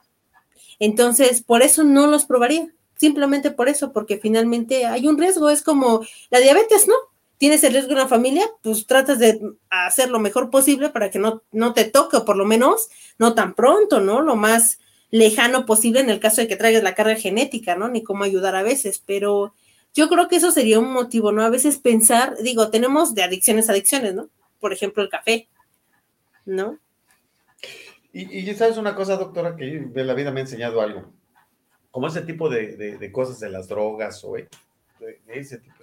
[0.79, 5.63] Entonces, por eso no los probaría, simplemente por eso, porque finalmente hay un riesgo, es
[5.63, 6.95] como la diabetes, ¿no?
[7.39, 9.41] Tienes el riesgo en la familia, pues tratas de
[9.71, 12.89] hacer lo mejor posible para que no, no te toque, o por lo menos
[13.19, 14.21] no tan pronto, ¿no?
[14.21, 14.79] Lo más
[15.15, 17.89] lejano posible en el caso de que traigas la carga genética, ¿no?
[17.89, 19.55] Ni cómo ayudar a veces, pero
[19.95, 21.45] yo creo que eso sería un motivo, ¿no?
[21.45, 24.29] A veces pensar, digo, tenemos de adicciones adicciones, ¿no?
[24.59, 25.47] Por ejemplo, el café,
[26.45, 26.81] ¿no?
[28.13, 31.13] Y, y sabes una cosa, doctora, que de la vida me ha enseñado algo.
[31.93, 34.49] Como ese tipo de, de, cosas de las drogas o de,
[35.29, 35.77] ese tipo.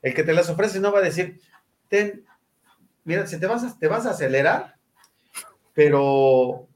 [0.00, 1.38] El que te las ofrece no va a decir,
[1.88, 2.24] ten,
[3.04, 4.76] mira, si te vas a, te vas a acelerar,
[5.74, 6.66] pero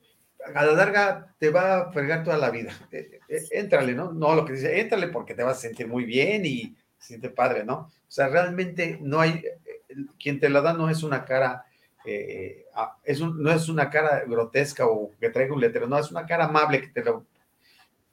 [0.55, 2.73] a la larga te va a fregar toda la vida.
[2.91, 4.13] Eh, eh, éntrale, ¿no?
[4.13, 7.65] No lo que dice, éntrale porque te vas a sentir muy bien y siente padre,
[7.65, 7.75] ¿no?
[7.77, 11.65] O sea, realmente no hay, eh, quien te la da no es una cara
[12.11, 12.65] eh,
[13.05, 16.25] es un, no es una cara grotesca o que traiga un letrero, no, es una
[16.25, 17.27] cara amable que te lo,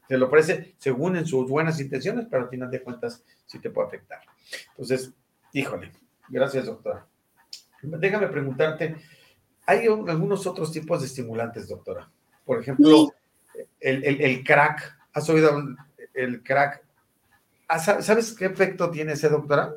[0.08, 3.70] te lo ofrece según en sus buenas intenciones, pero al final de cuentas sí te
[3.70, 4.20] puede afectar.
[4.72, 5.14] Entonces,
[5.54, 5.94] híjole,
[6.28, 7.08] gracias doctora.
[7.82, 8.98] Déjame preguntarte,
[9.66, 12.12] ¿hay algunos otros tipos de estimulantes, doctora?
[12.46, 13.12] Por ejemplo,
[13.80, 15.62] el, el, el, crack, ¿has oído
[16.14, 16.84] el crack?
[17.68, 19.76] Ah, ¿Sabes qué efecto tiene ese, doctora?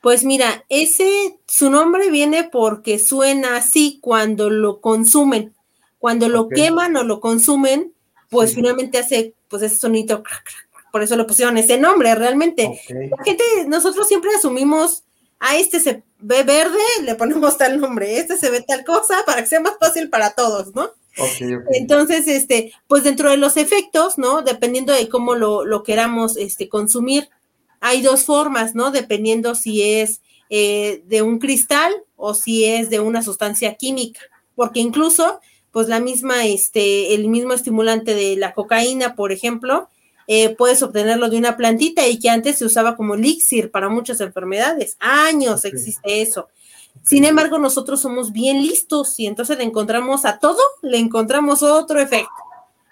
[0.00, 5.54] Pues mira, ese, su nombre viene porque suena así cuando lo consumen.
[5.98, 6.64] Cuando lo okay.
[6.64, 7.92] queman o lo consumen,
[8.30, 8.56] pues sí.
[8.56, 10.22] finalmente hace pues ese sonido.
[10.92, 12.80] Por eso le pusieron ese nombre, realmente.
[12.84, 13.08] Okay.
[13.08, 15.02] La gente, nosotros siempre asumimos,
[15.40, 19.16] a ah, este se ve verde, le ponemos tal nombre, este se ve tal cosa,
[19.26, 20.90] para que sea más fácil para todos, ¿no?
[21.18, 21.78] Okay, okay.
[21.80, 24.42] Entonces, este, pues dentro de los efectos, ¿no?
[24.42, 27.28] Dependiendo de cómo lo, lo queramos este, consumir,
[27.80, 28.90] hay dos formas, ¿no?
[28.90, 34.20] Dependiendo si es eh, de un cristal o si es de una sustancia química,
[34.54, 39.88] porque incluso, pues la misma, este, el mismo estimulante de la cocaína, por ejemplo,
[40.28, 44.20] eh, puedes obtenerlo de una plantita y que antes se usaba como elixir para muchas
[44.20, 44.96] enfermedades.
[44.98, 45.70] Años okay.
[45.72, 46.48] existe eso.
[47.06, 52.00] Sin embargo, nosotros somos bien listos y entonces le encontramos a todo, le encontramos otro
[52.00, 52.32] efecto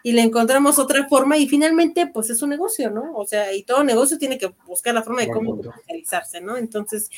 [0.04, 3.12] y le encontramos otra forma y finalmente pues es un negocio, ¿no?
[3.16, 6.56] O sea, y todo negocio tiene que buscar la forma de cómo comercializarse, ¿no?
[6.56, 7.10] Entonces,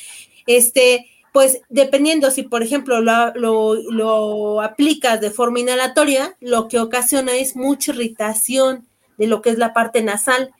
[0.47, 6.79] este, pues dependiendo si, por ejemplo, lo, lo, lo, aplicas de forma inhalatoria, lo que
[6.79, 8.87] ocasiona es mucha irritación
[9.19, 10.55] de lo que es la parte nasal.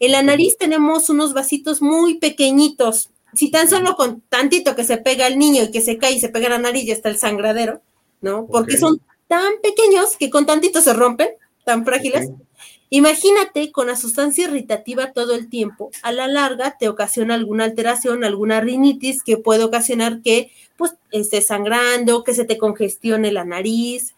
[0.00, 3.10] En la nariz tenemos unos vasitos muy pequeñitos.
[3.34, 6.20] Si tan solo con tantito que se pega el niño y que se cae y
[6.20, 7.82] se pega la nariz, ya está el sangradero,
[8.20, 8.46] ¿no?
[8.46, 8.80] Porque okay.
[8.80, 11.28] son tan pequeños que con tantito se rompen
[11.64, 12.26] tan frágiles.
[12.26, 12.46] Okay.
[12.90, 18.22] Imagínate con la sustancia irritativa todo el tiempo, a la larga te ocasiona alguna alteración,
[18.22, 24.14] alguna rinitis que puede ocasionar que pues estés sangrando, que se te congestione la nariz,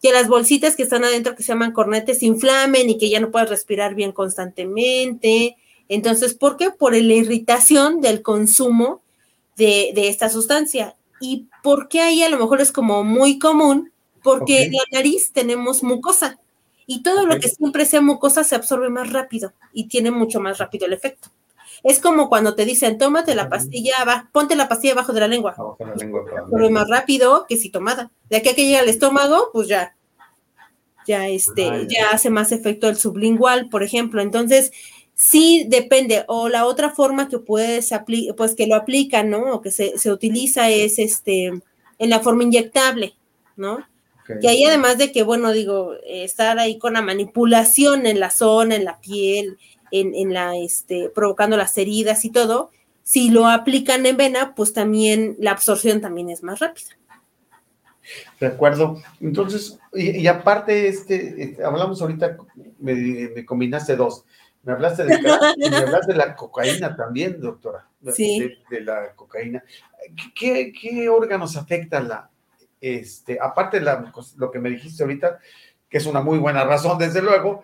[0.00, 3.20] que las bolsitas que están adentro que se llaman cornetes se inflamen y que ya
[3.20, 5.56] no puedas respirar bien constantemente.
[5.90, 6.70] Entonces, ¿por qué?
[6.70, 9.02] Por la irritación del consumo
[9.56, 10.94] de, de esta sustancia.
[11.20, 13.90] ¿Y por qué ahí a lo mejor es como muy común?
[14.22, 14.64] Porque okay.
[14.66, 16.38] en la nariz tenemos mucosa
[16.86, 17.34] y todo okay.
[17.34, 20.92] lo que siempre sea mucosa se absorbe más rápido y tiene mucho más rápido el
[20.92, 21.30] efecto.
[21.82, 25.28] Es como cuando te dicen, tómate la pastilla, va, ponte la pastilla abajo de la
[25.28, 25.54] lengua.
[25.58, 26.22] Abajo de la lengua.
[26.70, 28.12] Más rápido que si tomada.
[28.28, 29.96] De aquí a que llega al estómago, pues ya,
[31.04, 31.86] ya, este, ya.
[31.88, 34.22] ya hace más efecto el sublingual, por ejemplo.
[34.22, 34.70] Entonces,
[35.20, 36.24] sí depende.
[36.28, 39.54] O la otra forma que puedes aplicar, pues que lo aplican, ¿no?
[39.54, 41.52] O que se, se utiliza es este,
[41.98, 43.14] en la forma inyectable,
[43.56, 43.86] ¿no?
[44.22, 44.38] Okay.
[44.40, 48.76] Y ahí además de que, bueno, digo, estar ahí con la manipulación en la zona,
[48.76, 49.58] en la piel,
[49.90, 52.70] en, en, la, este, provocando las heridas y todo,
[53.02, 56.96] si lo aplican en vena, pues también la absorción también es más rápida.
[58.38, 59.02] De acuerdo.
[59.20, 62.38] Entonces, y, y aparte, este, este, hablamos ahorita,
[62.78, 62.94] me,
[63.34, 64.24] me, combinaste dos.
[64.62, 65.14] Me hablaste de
[65.56, 67.86] y me hablaste de la cocaína también, doctora.
[68.12, 68.40] Sí.
[68.40, 69.64] De, de la cocaína.
[70.34, 72.30] ¿Qué, ¿Qué, órganos afecta la,
[72.80, 75.38] este, aparte de la, pues, lo que me dijiste ahorita,
[75.88, 77.62] que es una muy buena razón, desde luego,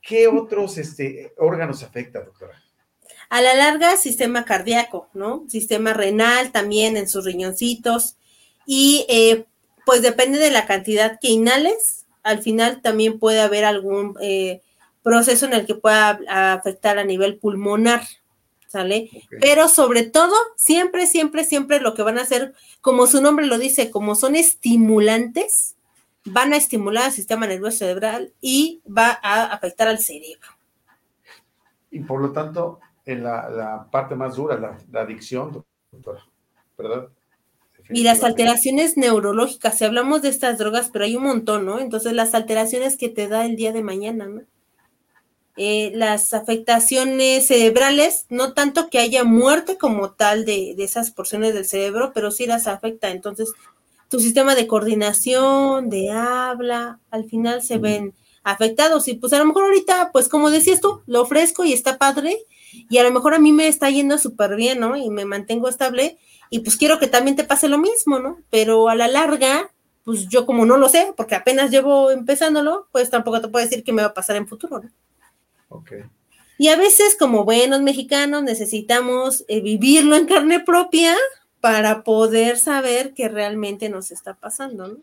[0.00, 2.60] ¿qué otros este, órganos afecta, doctora?
[3.30, 5.44] A la larga, sistema cardíaco, ¿no?
[5.48, 8.16] Sistema renal también en sus riñoncitos.
[8.66, 9.46] Y eh,
[9.84, 14.62] pues depende de la cantidad que inhales, al final también puede haber algún, eh,
[15.04, 16.18] proceso en el que pueda
[16.54, 18.02] afectar a nivel pulmonar,
[18.66, 19.10] ¿sale?
[19.40, 23.58] Pero sobre todo, siempre, siempre, siempre lo que van a hacer, como su nombre lo
[23.58, 25.76] dice, como son estimulantes,
[26.24, 30.48] van a estimular el sistema nervioso cerebral y va a afectar al cerebro.
[31.90, 36.24] Y por lo tanto, en la, parte más dura, la, la adicción, doctora,
[36.78, 37.08] ¿verdad?
[37.90, 41.78] Y las alteraciones neurológicas, si hablamos de estas drogas, pero hay un montón, ¿no?
[41.78, 44.40] Entonces, las alteraciones que te da el día de mañana, ¿no?
[45.56, 51.54] Eh, las afectaciones cerebrales, no tanto que haya muerte como tal de, de, esas porciones
[51.54, 53.10] del cerebro, pero sí las afecta.
[53.10, 53.52] Entonces,
[54.08, 58.14] tu sistema de coordinación, de habla, al final se ven
[58.44, 59.08] afectados.
[59.08, 62.36] Y pues a lo mejor ahorita, pues como decías tú, lo ofrezco y está padre,
[62.72, 64.96] y a lo mejor a mí me está yendo súper bien, ¿no?
[64.96, 66.18] Y me mantengo estable,
[66.50, 68.38] y pues quiero que también te pase lo mismo, ¿no?
[68.50, 69.70] Pero a la larga,
[70.04, 73.82] pues yo como no lo sé, porque apenas llevo empezándolo, pues tampoco te puedo decir
[73.82, 74.90] que me va a pasar en futuro, ¿no?
[76.58, 81.16] Y a veces, como buenos mexicanos, necesitamos eh, vivirlo en carne propia
[81.60, 84.96] para poder saber qué realmente nos está pasando, ¿no?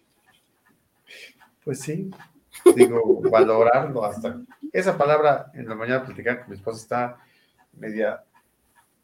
[1.64, 2.10] Pues sí,
[2.76, 4.42] digo, valorarlo hasta.
[4.72, 7.18] Esa palabra en la mañana platicar con mi esposa está
[7.74, 8.24] media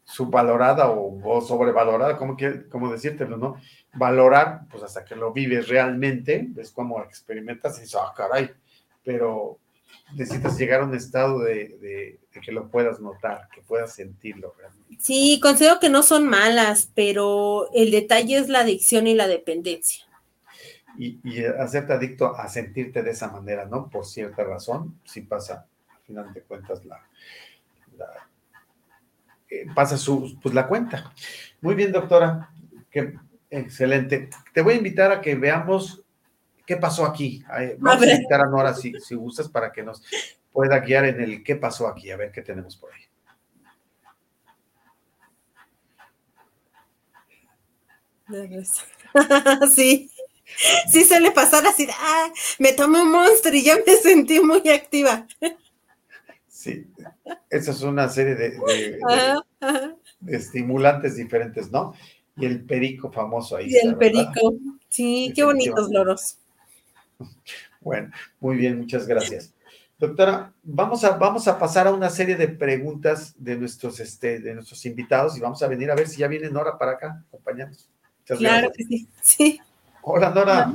[0.04, 3.56] subvalorada o, sobrevalorada, como, que, como decírtelo, ¿no?
[3.92, 8.50] Valorar, pues hasta que lo vives realmente, es como experimentas y dices, ah, caray,
[9.04, 9.58] pero
[10.14, 14.96] necesitas llegar a un estado de, que lo puedas notar, que puedas sentirlo realmente.
[15.00, 20.04] Sí, considero que no son malas, pero el detalle es la adicción y la dependencia.
[20.98, 23.88] Y, y hacerte adicto a sentirte de esa manera, ¿no?
[23.88, 27.00] Por cierta razón, sí pasa, al final de cuentas, la,
[29.50, 31.12] eh, pasa su, pues la cuenta.
[31.60, 32.50] Muy bien, doctora,
[32.90, 33.14] que
[33.50, 34.28] excelente.
[34.52, 36.04] Te voy a invitar a que veamos
[36.68, 37.42] qué pasó aquí.
[37.78, 40.02] Vamos a, invitar a Nora si, si gustas para que nos
[40.52, 43.02] pueda guiar en el qué pasó aquí, a ver qué tenemos por ahí.
[49.74, 50.10] Sí,
[50.90, 55.26] sí suele pasar así, ah, me tomé un monstruo y ya me sentí muy activa.
[56.48, 56.86] Sí,
[57.48, 59.40] esa es una serie de,
[60.26, 61.94] estimulantes diferentes, ¿no?
[62.36, 63.70] Y el perico famoso ahí.
[63.70, 64.54] Y el perico,
[64.90, 66.38] sí, qué bonitos loros.
[67.80, 69.54] Bueno, muy bien, muchas gracias.
[69.98, 74.54] Doctora, vamos a, vamos a pasar a una serie de preguntas de nuestros, este, de
[74.54, 77.88] nuestros invitados y vamos a venir a ver si ya viene Nora para acá, acompañarnos.
[78.24, 79.60] claro que sí, sí.
[80.02, 80.72] Hola, Nora.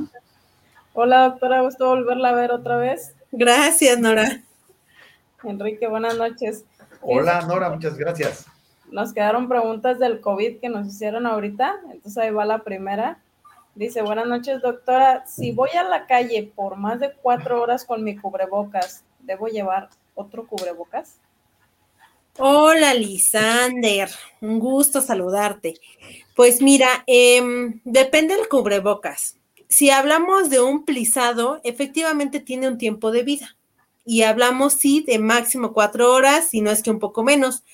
[0.92, 3.16] Hola, doctora, gusto volverla a ver otra vez.
[3.32, 4.42] Gracias, Nora.
[5.42, 6.64] Enrique, buenas noches.
[7.00, 8.46] Hola, Nora, muchas gracias.
[8.90, 13.18] Nos quedaron preguntas del COVID que nos hicieron ahorita, entonces ahí va la primera.
[13.74, 15.26] Dice, buenas noches, doctora.
[15.26, 19.88] Si voy a la calle por más de cuatro horas con mi cubrebocas, ¿debo llevar
[20.14, 21.16] otro cubrebocas?
[22.38, 24.08] Hola, Lisander.
[24.40, 25.74] Un gusto saludarte.
[26.36, 29.38] Pues mira, em, depende del cubrebocas.
[29.68, 33.56] Si hablamos de un plisado, efectivamente tiene un tiempo de vida
[34.04, 37.64] y hablamos, sí, de máximo cuatro horas, si no es que un poco menos,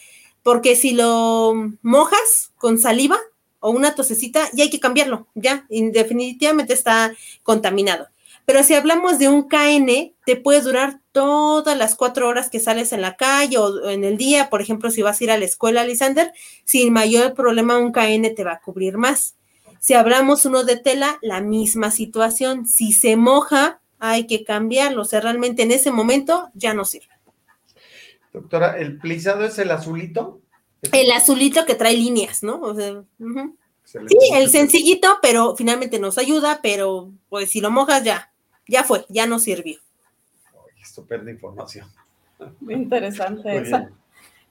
[0.42, 3.18] porque si lo mojas con saliva
[3.60, 8.08] o una tosecita, ya hay que cambiarlo, ya, definitivamente está contaminado.
[8.46, 12.92] Pero si hablamos de un KN, te puede durar todas las cuatro horas que sales
[12.92, 15.44] en la calle o en el día, por ejemplo, si vas a ir a la
[15.44, 16.32] escuela, Lisander,
[16.64, 19.36] sin mayor problema un KN te va a cubrir más.
[19.78, 22.66] Si hablamos uno de tela, la misma situación.
[22.66, 25.02] Si se moja, hay que cambiarlo.
[25.02, 27.08] O sea, realmente en ese momento ya no sirve.
[28.32, 30.40] Doctora, ¿el plisado es el azulito?
[30.92, 32.60] El azulito que trae líneas, ¿no?
[32.60, 33.02] O sea,
[33.84, 38.30] Sí, el sencillito, pero finalmente nos ayuda, pero pues si lo mojas ya,
[38.68, 39.78] ya fue, ya no sirvió.
[40.80, 41.88] estupenda información.
[42.60, 43.90] Muy interesante esa.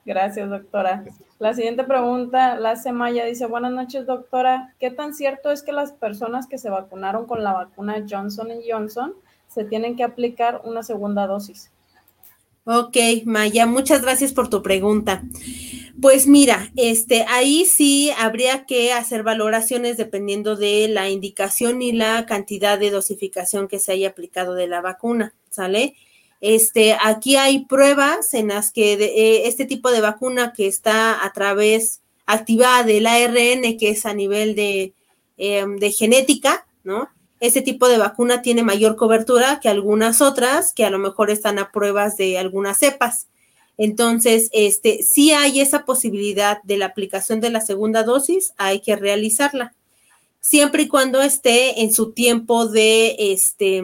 [0.05, 1.05] Gracias, doctora.
[1.39, 3.23] La siguiente pregunta la hace Maya.
[3.25, 4.75] Dice, buenas noches, doctora.
[4.79, 9.13] ¿Qué tan cierto es que las personas que se vacunaron con la vacuna Johnson Johnson
[9.47, 11.71] se tienen que aplicar una segunda dosis.
[12.71, 15.23] Ok, Maya, muchas gracias por tu pregunta.
[15.99, 22.27] Pues mira, este, ahí sí habría que hacer valoraciones dependiendo de la indicación y la
[22.27, 25.95] cantidad de dosificación que se haya aplicado de la vacuna, ¿sale?
[26.41, 31.33] Este, aquí hay pruebas en las que eh, este tipo de vacuna que está a
[31.33, 34.93] través activada del ARN, que es a nivel de,
[35.37, 37.09] em, de genética, ¿no?
[37.39, 41.59] Ese tipo de vacuna tiene mayor cobertura que algunas otras que a lo mejor están
[41.59, 43.27] a pruebas de algunas cepas.
[43.77, 48.97] Entonces, este, si hay esa posibilidad de la aplicación de la segunda dosis, hay que
[48.97, 49.73] realizarla.
[50.41, 53.81] Siempre y cuando esté en su tiempo de, este,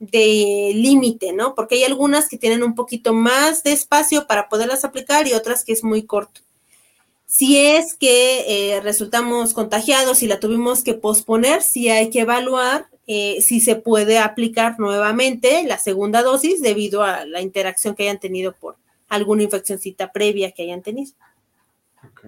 [0.00, 1.54] de límite, ¿no?
[1.54, 5.64] Porque hay algunas que tienen un poquito más de espacio para poderlas aplicar y otras
[5.64, 6.40] que es muy corto.
[7.26, 12.86] Si es que eh, resultamos contagiados y la tuvimos que posponer, sí hay que evaluar
[13.08, 18.18] eh, si se puede aplicar nuevamente la segunda dosis debido a la interacción que hayan
[18.18, 18.76] tenido por
[19.08, 21.12] alguna infeccióncita previa que hayan tenido.
[22.04, 22.24] Ok.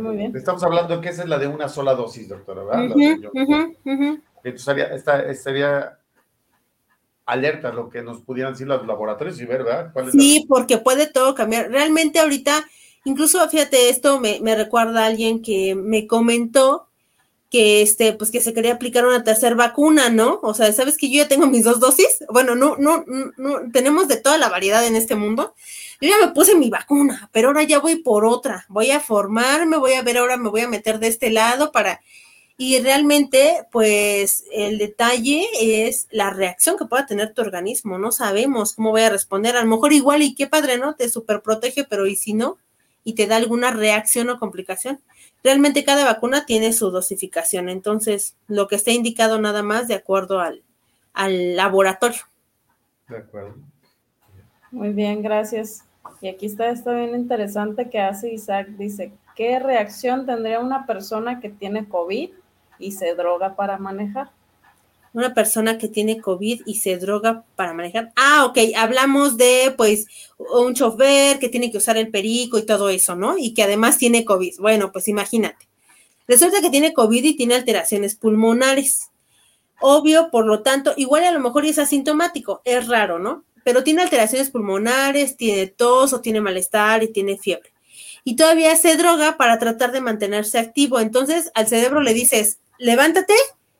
[0.00, 0.36] muy bien.
[0.36, 2.96] Estamos hablando que esa es la de una sola dosis, doctora, ¿verdad?
[4.44, 5.98] Entonces estaría,
[7.26, 9.92] alerta a lo que nos pudieran decir los laboratorios y ver, ¿verdad?
[10.12, 11.70] sí, porque puede todo cambiar.
[11.70, 12.64] Realmente ahorita,
[13.04, 16.88] incluso fíjate, esto me, recuerda a alguien que me comentó
[17.50, 20.40] que este, pues que se quería aplicar una tercera vacuna, ¿no?
[20.42, 22.24] O sea, sabes que yo ya tengo mis dos dosis.
[22.30, 23.04] Bueno, no, no,
[23.36, 25.54] no, tenemos de toda la variedad en este mundo.
[26.00, 28.66] Yo ya me puse mi vacuna, pero ahora ya voy por otra.
[28.68, 32.00] Voy a formarme, voy a ver ahora, me voy a meter de este lado para.
[32.56, 37.98] Y realmente, pues el detalle es la reacción que pueda tener tu organismo.
[37.98, 39.56] No sabemos cómo voy a responder.
[39.56, 40.94] A lo mejor igual y qué padre, ¿no?
[40.96, 42.58] Te superprotege, pero ¿y si no?
[43.04, 45.00] Y te da alguna reacción o complicación
[45.44, 50.40] realmente cada vacuna tiene su dosificación, entonces lo que está indicado nada más de acuerdo
[50.40, 50.62] al,
[51.54, 52.22] laboratorio.
[53.08, 53.54] De acuerdo.
[54.72, 55.84] Muy bien, gracias.
[56.20, 58.68] Y aquí está esto bien interesante que hace Isaac.
[58.70, 62.30] Dice, ¿qué reacción tendría una persona que tiene COVID
[62.80, 64.30] y se droga para manejar?
[65.14, 68.12] Una persona que tiene COVID y se droga para manejar.
[68.16, 70.06] Ah, ok, hablamos de pues
[70.36, 73.38] un chofer que tiene que usar el perico y todo eso, ¿no?
[73.38, 74.58] Y que además tiene COVID.
[74.58, 75.68] Bueno, pues imagínate.
[76.26, 79.10] Resulta que tiene COVID y tiene alteraciones pulmonares.
[79.80, 83.44] Obvio, por lo tanto, igual a lo mejor es asintomático, es raro, ¿no?
[83.62, 87.72] Pero tiene alteraciones pulmonares, tiene tos o tiene malestar y tiene fiebre.
[88.24, 90.98] Y todavía se droga para tratar de mantenerse activo.
[90.98, 93.34] Entonces al cerebro le dices, levántate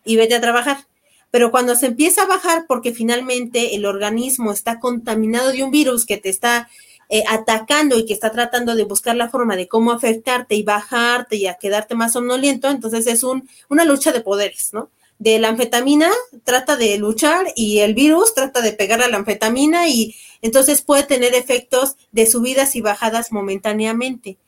[0.05, 0.87] y vete a trabajar
[1.35, 6.07] pero cuando se empieza a bajar porque finalmente el organismo está contaminado de un virus
[6.07, 6.69] que te está
[7.09, 11.35] eh, atacando y que está tratando de buscar la forma de cómo afectarte y bajarte
[11.35, 14.91] y a quedarte más somnoliento, entonces es un, una lucha de poderes, ¿no?
[15.19, 16.09] De la anfetamina
[16.45, 21.03] trata de luchar y el virus trata de pegar a la anfetamina y entonces puede
[21.03, 24.39] tener efectos de subidas y bajadas momentáneamente.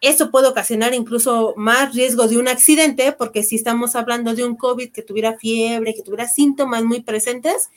[0.00, 4.56] Eso puede ocasionar incluso más riesgo de un accidente, porque si estamos hablando de un
[4.56, 7.68] COVID que tuviera fiebre, que tuviera síntomas muy presentes,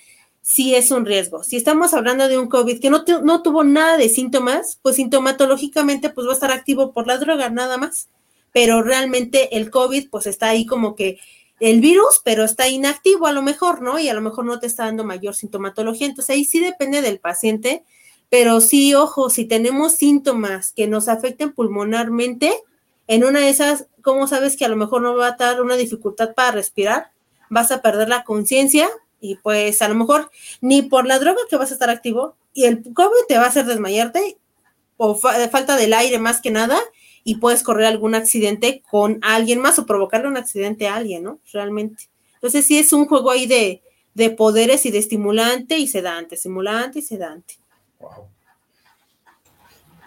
[0.41, 1.43] sí es un riesgo.
[1.43, 6.09] Si estamos hablando de un COVID que no, no tuvo nada de síntomas, pues sintomatológicamente
[6.09, 8.09] pues va a estar activo por la droga, nada más.
[8.51, 11.19] Pero realmente el COVID pues está ahí como que
[11.59, 13.99] el virus, pero está inactivo a lo mejor, ¿no?
[13.99, 16.07] Y a lo mejor no te está dando mayor sintomatología.
[16.07, 17.84] Entonces ahí sí depende del paciente
[18.34, 22.51] pero sí, ojo, si tenemos síntomas que nos afecten pulmonarmente,
[23.05, 25.75] en una de esas, ¿cómo sabes que a lo mejor no va a dar una
[25.75, 27.11] dificultad para respirar?
[27.51, 28.89] Vas a perder la conciencia
[29.21, 30.31] y pues a lo mejor
[30.61, 33.49] ni por la droga que vas a estar activo y el COVID te va a
[33.49, 34.39] hacer desmayarte
[34.97, 36.79] o falta del aire más que nada
[37.23, 41.39] y puedes correr algún accidente con alguien más o provocarle un accidente a alguien, ¿no?
[41.51, 42.09] Realmente.
[42.34, 47.03] Entonces sí es un juego ahí de poderes y de estimulante y sedante, estimulante y
[47.03, 47.61] sedante.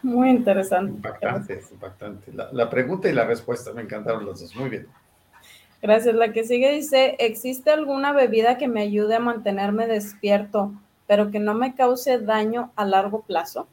[0.03, 0.93] Muy interesante.
[0.93, 2.33] Impactante, impactante.
[2.33, 4.55] La, pregunta y la respuesta me encantaron los dos.
[4.55, 4.87] Muy bien.
[5.83, 6.15] Gracias.
[6.15, 10.73] La que sigue dice, ¿existe alguna bebida que me ayude a mantenerme despierto,
[11.07, 13.67] pero que no me cause daño a largo plazo?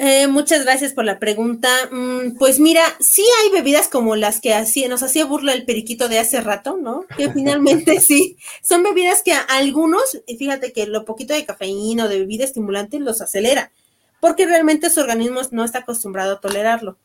[0.00, 1.68] Eh, muchas gracias por la pregunta.
[1.90, 6.08] Mm, pues mira, sí hay bebidas como las que hacía, nos hacía burla el periquito
[6.08, 7.04] de hace rato, ¿no?
[7.16, 12.08] Que finalmente sí, son bebidas que a algunos, fíjate que lo poquito de cafeína o
[12.08, 13.72] de bebida estimulante los acelera,
[14.20, 16.96] porque realmente su organismo no está acostumbrado a tolerarlo.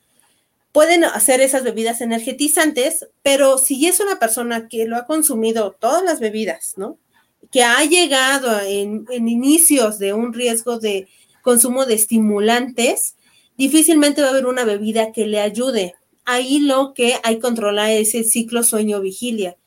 [0.72, 6.04] Pueden hacer esas bebidas energetizantes, pero si es una persona que lo ha consumido todas
[6.04, 7.00] las bebidas, ¿no?
[7.52, 11.08] Que ha llegado en inicios de un riesgo de
[11.44, 13.16] consumo de estimulantes,
[13.58, 15.94] difícilmente va a haber una bebida que le ayude.
[16.26, 19.58] Ahí lo que hay que controlar es el ciclo sueño-vigilia.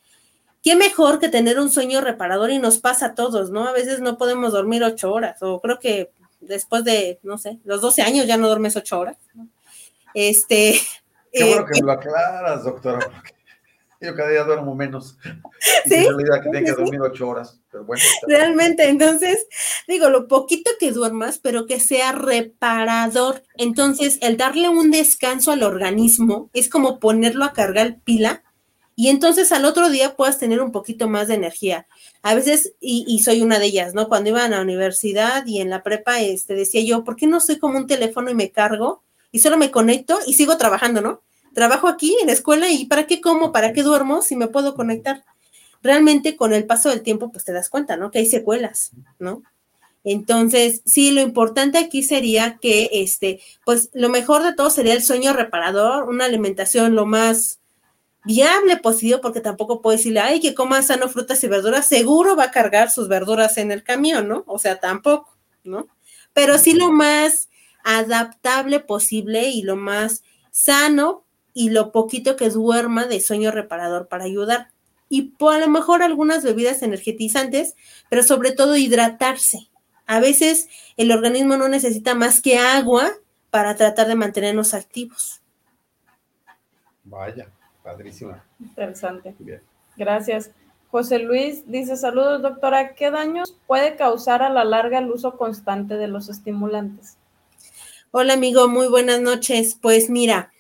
[0.65, 3.69] ¿Qué mejor que tener un sueño reparador y nos pasa a todos, ¿no?
[3.69, 6.11] A veces no podemos dormir ocho horas, o creo que
[6.41, 9.17] después de, no sé, los 12 años ya no duermes ocho horas.
[10.15, 10.81] Este.
[11.31, 13.23] Qué bueno eh, que lo aclaras, doctora.
[14.01, 15.17] Yo cada día duermo menos.
[15.87, 16.07] Y ¿Sí?
[16.07, 17.61] olvida que tiene que dormir ocho horas.
[17.71, 19.47] Pero bueno, Realmente, entonces,
[19.87, 23.43] digo, lo poquito que duermas, pero que sea reparador.
[23.55, 28.43] Entonces, el darle un descanso al organismo es como ponerlo a cargar pila
[28.99, 31.87] y entonces al otro día puedas tener un poquito más de energía.
[32.23, 34.09] A veces, y, y, soy una de ellas, ¿no?
[34.09, 37.39] Cuando iba a la universidad y en la prepa, este, decía yo, ¿por qué no
[37.41, 41.23] soy como un teléfono y me cargo y solo me conecto y sigo trabajando, ¿no?
[41.57, 43.51] Trabajo aquí en la escuela y ¿para qué como?
[43.51, 45.25] ¿Para qué duermo si me puedo conectar?
[45.87, 48.11] realmente con el paso del tiempo, pues te das cuenta, ¿no?
[48.11, 49.43] Que hay secuelas, ¿no?
[50.05, 55.03] Entonces, sí, lo importante aquí sería que, este, pues lo mejor de todo sería el
[55.03, 57.59] sueño reparador, una alimentación lo más
[58.25, 62.45] viable posible, porque tampoco puedo decirle, ay, que coma sano frutas y verduras, seguro va
[62.45, 64.45] a cargar sus verduras en el camión, ¿no?
[64.47, 65.89] O sea, tampoco, ¿no?
[66.33, 67.49] Pero sí lo más
[67.83, 71.26] adaptable posible y lo más sano
[71.57, 74.69] y lo poquito que duerma de sueño reparador para ayudar.
[75.09, 77.77] Y por a lo mejor algunas bebidas energetizantes,
[78.11, 79.71] pero sobre todo hidratarse,
[80.05, 83.11] a veces el organismo no necesita más que agua
[83.49, 85.41] para tratar de mantenernos activos.
[87.05, 87.49] Vaya,
[87.83, 88.45] padrísima.
[88.61, 89.35] Interesante.
[89.39, 89.63] Bien.
[89.97, 90.51] Gracias.
[90.91, 95.97] José Luis dice, saludos doctora, ¿qué daños puede causar a la larga el uso constante
[95.97, 97.17] de los estimulantes?
[98.11, 99.79] Hola amigo, muy buenas noches.
[99.81, 100.53] Pues mira,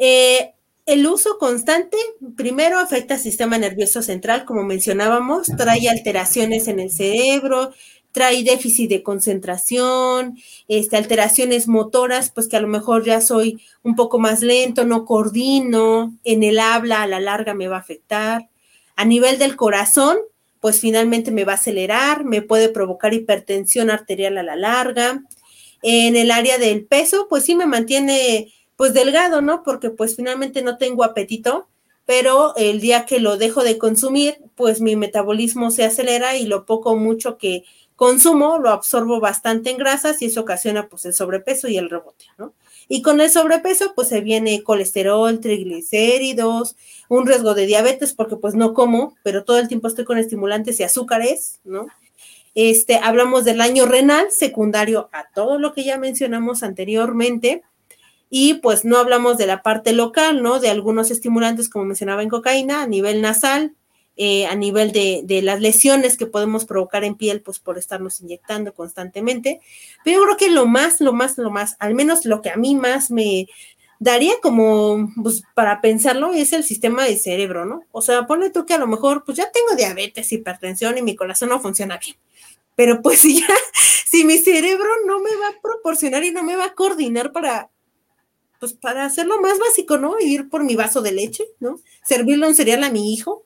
[0.00, 0.54] eh,
[0.86, 1.96] el uso constante
[2.36, 7.72] primero afecta al sistema nervioso central, como mencionábamos, trae alteraciones en el cerebro,
[8.12, 10.38] trae déficit de concentración,
[10.68, 15.04] este, alteraciones motoras, pues que a lo mejor ya soy un poco más lento, no
[15.04, 18.48] coordino, en el habla a la larga me va a afectar.
[18.96, 20.16] A nivel del corazón,
[20.60, 25.22] pues finalmente me va a acelerar, me puede provocar hipertensión arterial a la larga.
[25.82, 29.62] En el área del peso, pues sí me mantiene pues delgado, ¿no?
[29.62, 31.68] Porque pues finalmente no tengo apetito,
[32.06, 36.64] pero el día que lo dejo de consumir, pues mi metabolismo se acelera y lo
[36.64, 37.64] poco mucho que
[37.94, 42.24] consumo lo absorbo bastante en grasas y eso ocasiona pues el sobrepeso y el rebote,
[42.38, 42.54] ¿no?
[42.88, 46.74] Y con el sobrepeso pues se viene colesterol, triglicéridos,
[47.10, 50.80] un riesgo de diabetes porque pues no como, pero todo el tiempo estoy con estimulantes
[50.80, 51.86] y azúcares, ¿no?
[52.54, 57.62] Este, hablamos del año renal secundario a todo lo que ya mencionamos anteriormente.
[58.30, 60.60] Y pues no hablamos de la parte local, ¿no?
[60.60, 63.74] De algunos estimulantes, como mencionaba en cocaína, a nivel nasal,
[64.16, 68.20] eh, a nivel de, de, las lesiones que podemos provocar en piel, pues por estarnos
[68.20, 69.60] inyectando constantemente.
[70.04, 72.56] Pero yo creo que lo más, lo más, lo más, al menos lo que a
[72.56, 73.48] mí más me
[74.00, 77.84] daría como, pues para pensarlo, es el sistema de cerebro, ¿no?
[77.92, 81.14] O sea, ponle tú que a lo mejor, pues ya tengo diabetes, hipertensión y mi
[81.14, 82.16] corazón no funciona bien.
[82.74, 83.54] Pero pues si ya,
[84.06, 87.70] si mi cerebro no me va a proporcionar y no me va a coordinar para,
[88.60, 90.14] pues para hacer lo más básico, ¿no?
[90.20, 91.80] Ir por mi vaso de leche, ¿no?
[92.04, 93.44] Servirlo en cereal a mi hijo,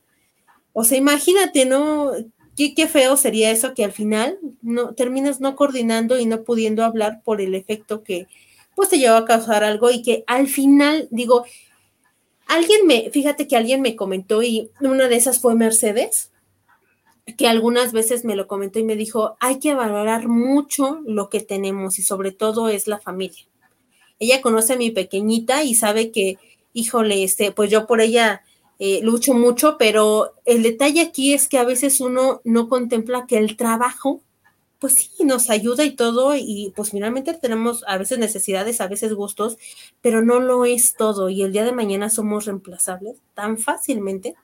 [0.75, 2.11] o sea, imagínate, ¿no?
[2.57, 7.23] Qué, feo sería eso que al final no terminas no coordinando y no pudiendo hablar
[7.25, 8.29] por el efecto que
[8.77, 11.45] pues te lleva a causar algo y que al final digo,
[12.47, 16.33] alguien me, fíjate que alguien me comentó y una de esas fue Mercedes,
[17.39, 21.41] que algunas veces me lo comentó y me dijo, hay que valorar mucho lo que
[21.41, 23.47] tenemos y sobre todo es la familia.
[24.19, 26.39] Ella conoce a mi pequeñita y sabe que,
[26.73, 28.43] híjole, este, pues yo por ella
[28.79, 33.39] eh, lucho mucho, pero el detalle aquí es que a veces uno no contempla que
[33.39, 34.21] el trabajo,
[34.79, 39.15] pues sí, nos ayuda y todo, y pues finalmente tenemos a veces necesidades, a veces
[39.15, 39.57] gustos,
[40.03, 44.35] pero no lo es todo, y el día de mañana somos reemplazables tan fácilmente.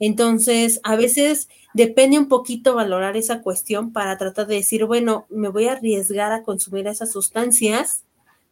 [0.00, 5.48] Entonces, a veces depende un poquito valorar esa cuestión para tratar de decir, bueno, me
[5.48, 8.05] voy a arriesgar a consumir esas sustancias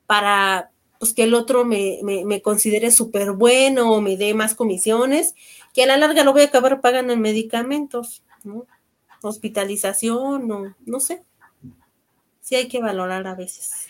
[0.07, 5.35] para pues que el otro me, me, considere súper bueno o me dé más comisiones,
[5.75, 8.67] que a la larga lo voy a acabar pagando en medicamentos, ¿no?
[9.21, 11.23] Hospitalización o no sé.
[12.41, 13.87] Sí hay que valorar a veces.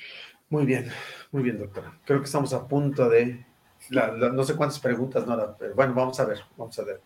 [0.49, 0.91] Muy bien,
[1.31, 1.99] muy bien, doctora.
[2.05, 3.45] Creo que estamos a punto de,
[3.91, 7.01] no sé cuántas preguntas, no, pero bueno, vamos a ver, vamos a ver.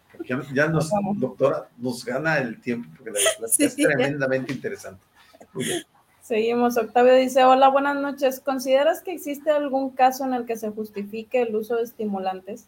[0.55, 5.05] Ya, nos, doctora, nos gana el tiempo porque la, es tremendamente interesante.
[5.53, 5.83] Muy bien.
[6.29, 6.77] Seguimos.
[6.77, 8.41] Octavio dice, hola, buenas noches.
[8.41, 12.67] ¿Consideras que existe algún caso en el que se justifique el uso de estimulantes?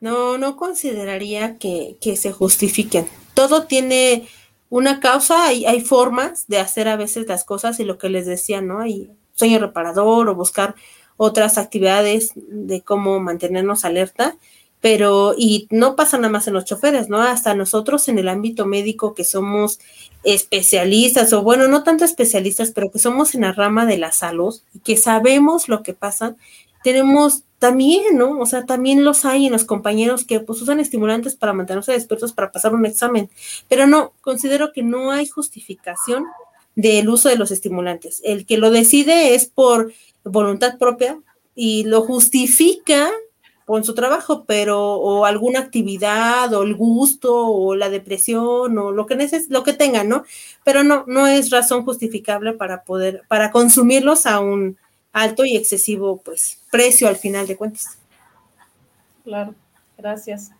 [0.00, 3.08] No, no consideraría que, se justifiquen.
[3.34, 4.28] Todo tiene
[4.70, 8.24] una causa, hay, hay formas de hacer a veces las cosas y lo que les
[8.24, 8.78] decía, ¿no?
[8.78, 10.76] Hay sueño reparador o buscar
[11.16, 14.36] otras actividades de cómo mantenernos alerta
[14.84, 17.22] pero y no pasa nada más en los choferes, ¿no?
[17.22, 19.78] Hasta nosotros en el ámbito médico que somos
[20.24, 24.54] especialistas, o bueno, no tanto especialistas, pero que somos en la rama de la salud
[24.74, 26.36] y que sabemos lo que pasa,
[26.82, 28.38] tenemos también, ¿no?
[28.38, 32.34] O sea, también los hay en los compañeros que pues usan estimulantes para mantenerse despiertos
[32.34, 33.30] para pasar un examen,
[33.68, 36.26] pero no, considero que no hay justificación
[36.76, 38.20] del uso de los estimulantes.
[38.22, 41.18] El que lo decide es por voluntad propia
[41.54, 43.10] y lo justifica
[43.64, 49.06] con su trabajo, pero o alguna actividad o el gusto o la depresión o lo
[49.06, 50.24] que neces lo que tengan, ¿no?
[50.64, 54.76] Pero no no es razón justificable para poder para consumirlos a un
[55.12, 57.98] alto y excesivo pues precio al final de cuentas.
[59.24, 59.54] Claro,
[59.96, 60.50] gracias.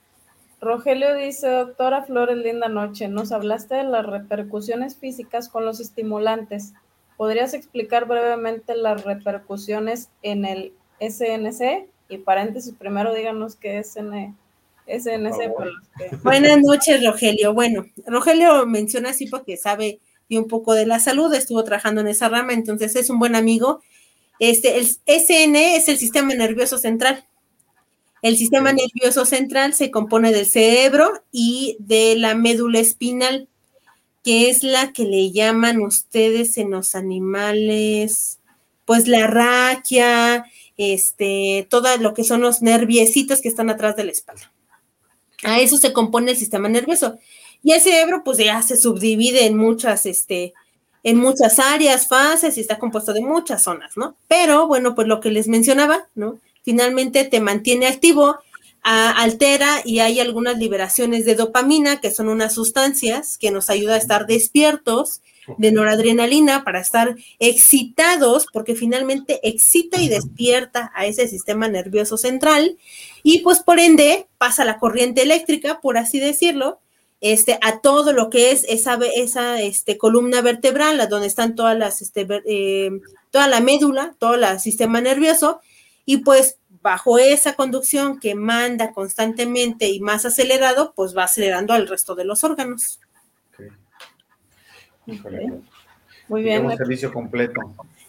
[0.64, 3.08] Rogelio dice, doctora Flores, linda noche.
[3.08, 6.72] Nos hablaste de las repercusiones físicas con los estimulantes.
[7.18, 11.86] ¿Podrías explicar brevemente las repercusiones en el SNC?
[12.08, 15.50] Y paréntesis, primero díganos qué es SNC.
[16.22, 17.54] Buenas noches, Rogelio.
[17.54, 22.08] Bueno, Rogelio menciona así porque sabe y un poco de la salud, estuvo trabajando en
[22.08, 23.82] esa rama, entonces es un buen amigo.
[24.38, 27.24] Este, el SN es el sistema nervioso central.
[28.22, 33.48] El sistema nervioso central se compone del cerebro y de la médula espinal,
[34.22, 38.38] que es la que le llaman ustedes en los animales,
[38.86, 40.46] pues la raquia,
[40.76, 44.52] este, todo lo que son los nerviecitos que están atrás de la espalda.
[45.42, 47.18] A eso se compone el sistema nervioso.
[47.62, 50.54] Y el cerebro, pues ya se subdivide en muchas, este,
[51.02, 54.16] en muchas áreas, fases y está compuesto de muchas zonas, ¿no?
[54.28, 56.38] Pero bueno, pues lo que les mencionaba, ¿no?
[56.64, 58.38] finalmente te mantiene activo,
[58.82, 63.98] altera y hay algunas liberaciones de dopamina, que son unas sustancias que nos ayuda a
[63.98, 65.22] estar despiertos,
[65.58, 72.78] de noradrenalina para estar excitados, porque finalmente excita y despierta a ese sistema nervioso central
[73.22, 76.80] y pues por ende pasa la corriente eléctrica, por así decirlo,
[77.20, 82.02] este, a todo lo que es esa, esa este, columna vertebral, donde están todas las,
[82.02, 82.90] este, eh,
[83.30, 85.60] toda la médula, todo el sistema nervioso,
[86.04, 91.88] y pues bajo esa conducción que manda constantemente y más acelerado, pues va acelerando al
[91.88, 93.00] resto de los órganos.
[96.28, 96.64] Muy bien.
[96.64, 97.60] Un servicio completo.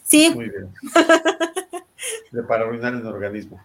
[0.04, 0.32] Sí.
[0.34, 0.70] Muy bien.
[2.32, 3.60] De para arruinar el organismo.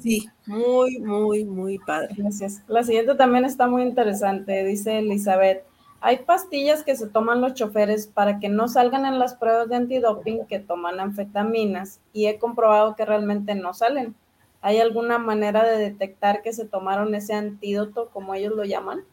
[0.00, 2.14] sí, muy, muy, muy padre.
[2.16, 2.62] Gracias.
[2.68, 5.64] La siguiente también está muy interesante, dice Elizabeth.
[6.00, 9.76] Hay pastillas que se toman los choferes para que no salgan en las pruebas de
[9.76, 14.14] antidoping que toman anfetaminas y he comprobado que realmente no salen.
[14.62, 19.04] ¿Hay alguna manera de detectar que se tomaron ese antídoto, como ellos lo llaman?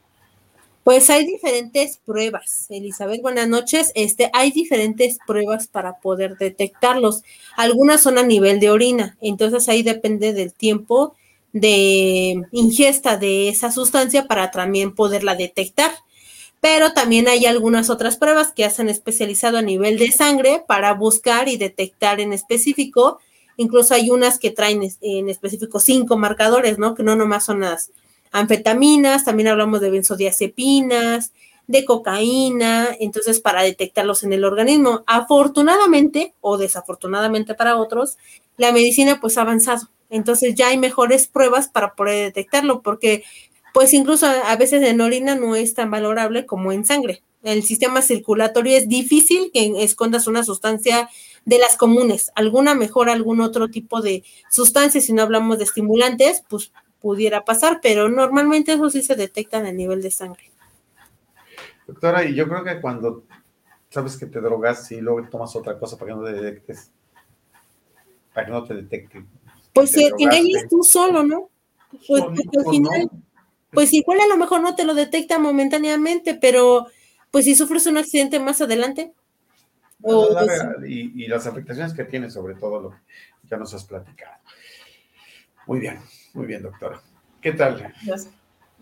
[0.87, 3.21] Pues hay diferentes pruebas, Elizabeth.
[3.21, 3.91] Buenas noches.
[3.93, 7.23] Este, hay diferentes pruebas para poder detectarlos.
[7.57, 11.13] Algunas son a nivel de orina, entonces ahí depende del tiempo
[11.51, 15.91] de ingesta de esa sustancia para también poderla detectar
[16.61, 21.49] pero también hay algunas otras pruebas que hacen especializado a nivel de sangre para buscar
[21.49, 23.19] y detectar en específico.
[23.57, 26.95] Incluso hay unas que traen en específico cinco marcadores, ¿no?
[26.95, 27.91] Que no nomás son las
[28.39, 31.31] anfetaminas, también hablamos de benzodiazepinas,
[31.67, 35.03] de cocaína, entonces para detectarlos en el organismo.
[35.05, 38.17] Afortunadamente o desafortunadamente para otros,
[38.57, 39.89] la medicina pues ha avanzado.
[40.09, 43.23] Entonces ya hay mejores pruebas para poder detectarlo, porque
[43.73, 47.21] pues incluso a veces en orina no es tan valorable como en sangre.
[47.43, 51.09] El sistema circulatorio es difícil que escondas una sustancia
[51.45, 56.43] de las comunes, alguna mejor, algún otro tipo de sustancia, si no hablamos de estimulantes,
[56.49, 60.51] pues pudiera pasar, pero normalmente eso sí se detectan a nivel de sangre.
[61.87, 63.23] Doctora, y yo creo que cuando
[63.89, 66.91] sabes que te drogas y luego tomas otra cosa para que no te detectes,
[68.33, 69.25] para que no te detecte.
[69.73, 71.49] Pues si engañas tú solo, ¿no?
[72.07, 73.09] Pues, pues al final,
[73.71, 76.87] pues igual a lo mejor no te lo detecta momentáneamente, pero
[77.31, 79.13] pues si sufres un accidente más adelante.
[80.85, 82.97] y, las afectaciones que tiene, sobre todo lo que
[83.49, 84.37] ya nos has platicado.
[85.67, 85.99] Muy bien,
[86.33, 87.01] muy bien, doctora.
[87.41, 87.93] ¿Qué tal?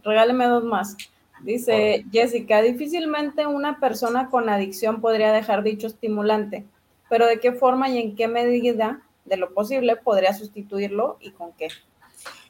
[0.03, 0.95] Regáleme dos más.
[1.41, 6.63] Dice Jessica, difícilmente una persona con adicción podría dejar dicho estimulante,
[7.09, 11.51] pero ¿de qué forma y en qué medida de lo posible podría sustituirlo y con
[11.53, 11.67] qué?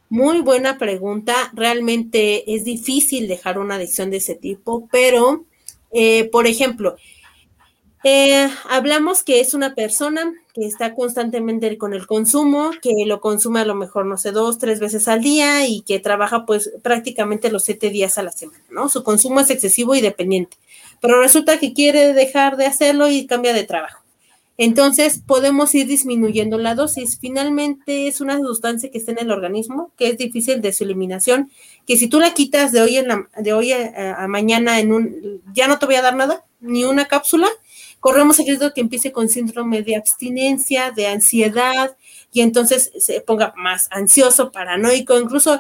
[0.09, 1.33] Muy buena pregunta.
[1.53, 5.45] Realmente es difícil dejar una adicción de ese tipo, pero,
[5.91, 6.97] eh, por ejemplo,
[8.07, 13.61] eh, hablamos que es una persona que está constantemente con el consumo, que lo consume
[13.61, 17.49] a lo mejor, no sé, dos, tres veces al día y que trabaja pues prácticamente
[17.49, 18.89] los siete días a la semana, ¿no?
[18.89, 20.55] Su consumo es excesivo y dependiente,
[21.01, 24.03] pero resulta que quiere dejar de hacerlo y cambia de trabajo.
[24.59, 27.17] Entonces podemos ir disminuyendo la dosis.
[27.19, 31.49] Finalmente es una sustancia que está en el organismo, que es difícil de su eliminación,
[31.87, 35.41] que si tú la quitas de hoy, en la, de hoy a, mañana en un,
[35.55, 37.49] ya no te voy a dar nada, ni una cápsula,
[38.05, 41.97] corremos el riesgo que empiece con síndrome de abstinencia, de ansiedad,
[42.31, 45.59] y entonces se ponga más ansioso, paranoico, incluso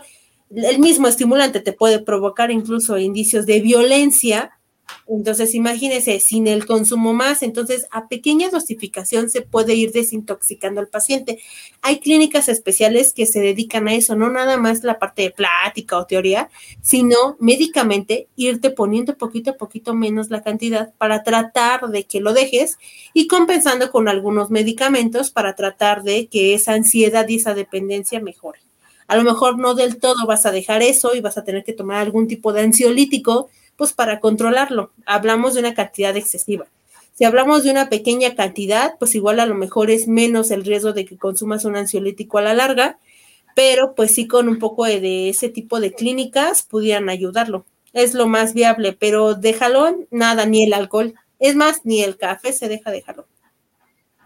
[0.51, 4.59] el mismo estimulante te puede provocar incluso indicios de violencia
[5.07, 10.87] entonces, imagínese, sin el consumo más, entonces a pequeña dosificación se puede ir desintoxicando al
[10.87, 11.39] paciente.
[11.81, 15.97] Hay clínicas especiales que se dedican a eso, no nada más la parte de plática
[15.97, 16.49] o teoría,
[16.81, 22.33] sino médicamente irte poniendo poquito a poquito menos la cantidad para tratar de que lo
[22.33, 22.77] dejes
[23.13, 28.59] y compensando con algunos medicamentos para tratar de que esa ansiedad y esa dependencia mejore.
[29.07, 31.73] A lo mejor no del todo vas a dejar eso y vas a tener que
[31.73, 34.91] tomar algún tipo de ansiolítico, pues para controlarlo.
[35.05, 36.67] Hablamos de una cantidad excesiva.
[37.13, 40.91] Si hablamos de una pequeña cantidad, pues igual a lo mejor es menos el riesgo
[40.91, 42.99] de que consumas un ansiolítico a la larga,
[43.55, 47.65] pero pues sí con un poco de, ese tipo de clínicas pudieran ayudarlo.
[47.93, 51.13] Es lo más viable, pero déjalo, nada, ni el alcohol.
[51.39, 53.27] Es más, ni el café se deja dejarlo.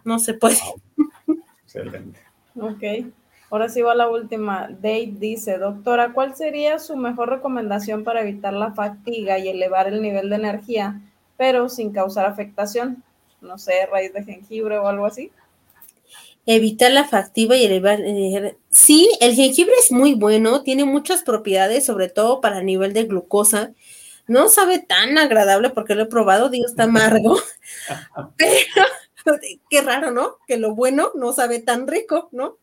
[0.04, 0.58] No se puede.
[1.64, 2.20] Excelente.
[2.56, 3.06] Ok.
[3.52, 4.68] Ahora sí va la última.
[4.70, 10.02] Dave dice, doctora, ¿cuál sería su mejor recomendación para evitar la fatiga y elevar el
[10.02, 11.02] nivel de energía
[11.40, 13.02] pero sin causar afectación.
[13.40, 15.32] No sé, raíz de jengibre o algo así.
[16.46, 18.02] Evitar la factiva y elevar.
[18.02, 22.92] Eh, sí, el jengibre es muy bueno, tiene muchas propiedades, sobre todo para el nivel
[22.92, 23.72] de glucosa.
[24.28, 27.40] No sabe tan agradable porque lo he probado, digo, está amargo.
[28.38, 29.38] pero
[29.70, 30.40] qué raro, ¿no?
[30.46, 32.58] Que lo bueno no sabe tan rico, ¿no?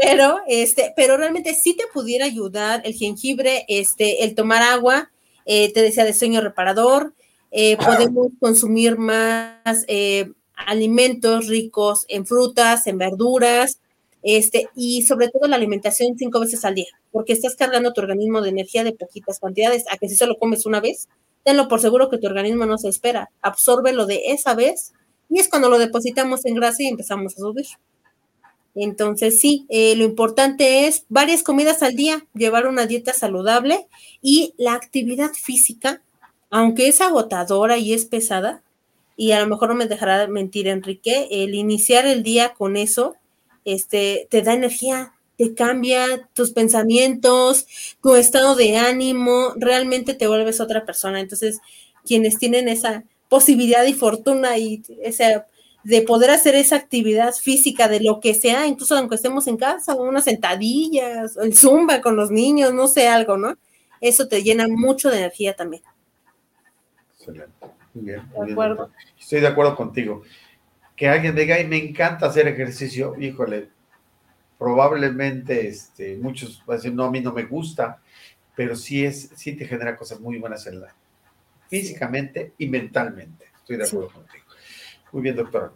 [0.00, 5.10] Pero, este, pero realmente sí te pudiera ayudar el jengibre, este, el tomar agua,
[5.46, 7.14] eh, te decía de sueño reparador,
[7.52, 13.80] eh, podemos consumir más eh, alimentos ricos en frutas, en verduras,
[14.22, 18.42] este, y sobre todo la alimentación cinco veces al día, porque estás cargando tu organismo
[18.42, 21.08] de energía de poquitas cantidades, a que si solo comes una vez,
[21.44, 24.92] tenlo por seguro que tu organismo no se espera, absorbe lo de esa vez
[25.28, 27.66] y es cuando lo depositamos en grasa y empezamos a subir.
[28.74, 33.86] Entonces, sí, eh, lo importante es varias comidas al día, llevar una dieta saludable
[34.22, 36.02] y la actividad física
[36.50, 38.62] aunque es agotadora y es pesada,
[39.16, 43.16] y a lo mejor no me dejará mentir Enrique, el iniciar el día con eso,
[43.64, 47.66] este, te da energía, te cambia tus pensamientos,
[48.02, 51.20] tu estado de ánimo, realmente te vuelves otra persona.
[51.20, 51.60] Entonces,
[52.04, 55.46] quienes tienen esa posibilidad y fortuna y esa
[55.82, 59.94] de poder hacer esa actividad física de lo que sea, incluso aunque estemos en casa,
[59.94, 63.56] unas sentadillas, el zumba con los niños, no sé, algo, ¿no?
[64.00, 65.82] Eso te llena mucho de energía también.
[67.18, 67.66] Excelente.
[67.94, 68.90] bien, de acuerdo.
[69.18, 70.22] Estoy de acuerdo contigo.
[70.96, 73.70] Que alguien diga, y me encanta hacer ejercicio, híjole,
[74.58, 78.00] probablemente este, muchos van a decir, no, a mí no me gusta,
[78.54, 80.94] pero sí, es, sí te genera cosas muy buenas en la,
[81.68, 83.46] físicamente y mentalmente.
[83.56, 84.44] Estoy de acuerdo contigo.
[85.12, 85.72] Muy bien, doctora.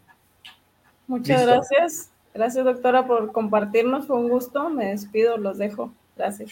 [1.06, 2.10] Muchas gracias.
[2.32, 4.06] Gracias, doctora, por compartirnos.
[4.06, 4.68] Fue un gusto.
[4.70, 5.92] Me despido, los dejo.
[6.16, 6.50] Gracias.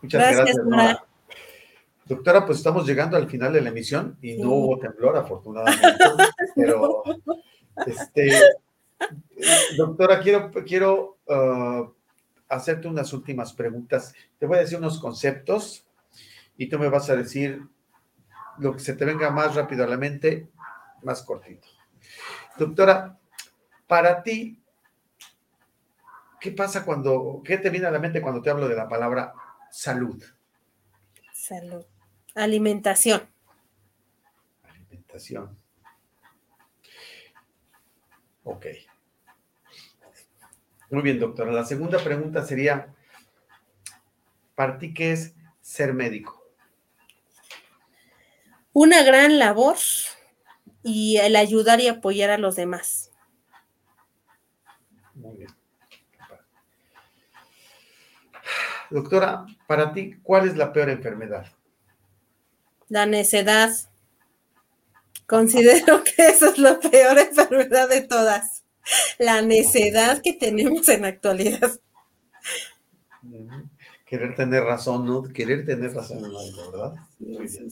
[0.00, 1.02] Muchas gracias, gracias
[2.04, 5.86] Doctora, pues estamos llegando al final de la emisión y no hubo temblor, afortunadamente.
[6.56, 7.04] pero,
[7.86, 8.32] este,
[9.76, 11.90] doctora, quiero, quiero uh,
[12.48, 14.12] hacerte unas últimas preguntas.
[14.38, 15.86] Te voy a decir unos conceptos
[16.56, 17.62] y tú me vas a decir
[18.58, 20.48] lo que se te venga más rápido a la mente,
[21.02, 21.68] más cortito.
[22.56, 23.18] Doctora,
[23.86, 24.62] para ti,
[26.40, 29.34] ¿qué pasa cuando, qué te viene a la mente cuando te hablo de la palabra
[29.70, 30.22] salud?
[31.32, 31.84] Salud.
[32.34, 33.28] Alimentación.
[34.62, 35.56] Alimentación.
[38.44, 38.66] Ok.
[40.90, 41.52] Muy bien, doctora.
[41.52, 42.94] La segunda pregunta sería,
[44.54, 46.42] ¿para ti qué es ser médico?
[48.74, 49.76] Una gran labor
[50.82, 53.10] y el ayudar y apoyar a los demás.
[55.14, 55.50] Muy bien.
[58.90, 61.46] Doctora, para ti, ¿cuál es la peor enfermedad?
[62.88, 63.70] La necedad.
[65.26, 68.64] Considero que esa es la peor enfermedad de todas.
[69.18, 71.80] La necedad que tenemos en la actualidad.
[74.04, 75.22] Querer tener razón, ¿no?
[75.22, 76.94] Querer tener razón en algo, ¿verdad?
[77.18, 77.70] Muy bien.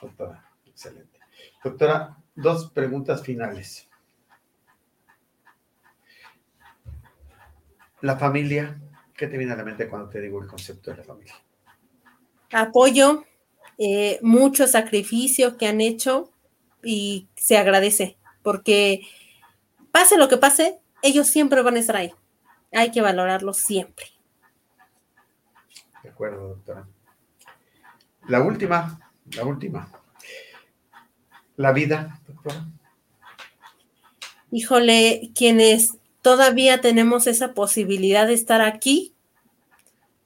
[0.00, 1.18] Doctora, excelente.
[1.64, 3.88] Doctora, dos preguntas finales.
[8.02, 8.78] La familia,
[9.16, 11.34] ¿qué te viene a la mente cuando te digo el concepto de la familia?
[12.52, 13.24] Apoyo,
[13.78, 16.30] eh, mucho sacrificio que han hecho
[16.84, 19.00] y se agradece, porque
[19.90, 22.12] pase lo que pase, ellos siempre van a estar ahí.
[22.72, 24.06] Hay que valorarlo siempre.
[26.02, 26.86] De acuerdo, doctora.
[28.28, 29.90] La última, la última.
[31.56, 32.20] La vida.
[34.50, 39.14] Híjole, quienes todavía tenemos esa posibilidad de estar aquí,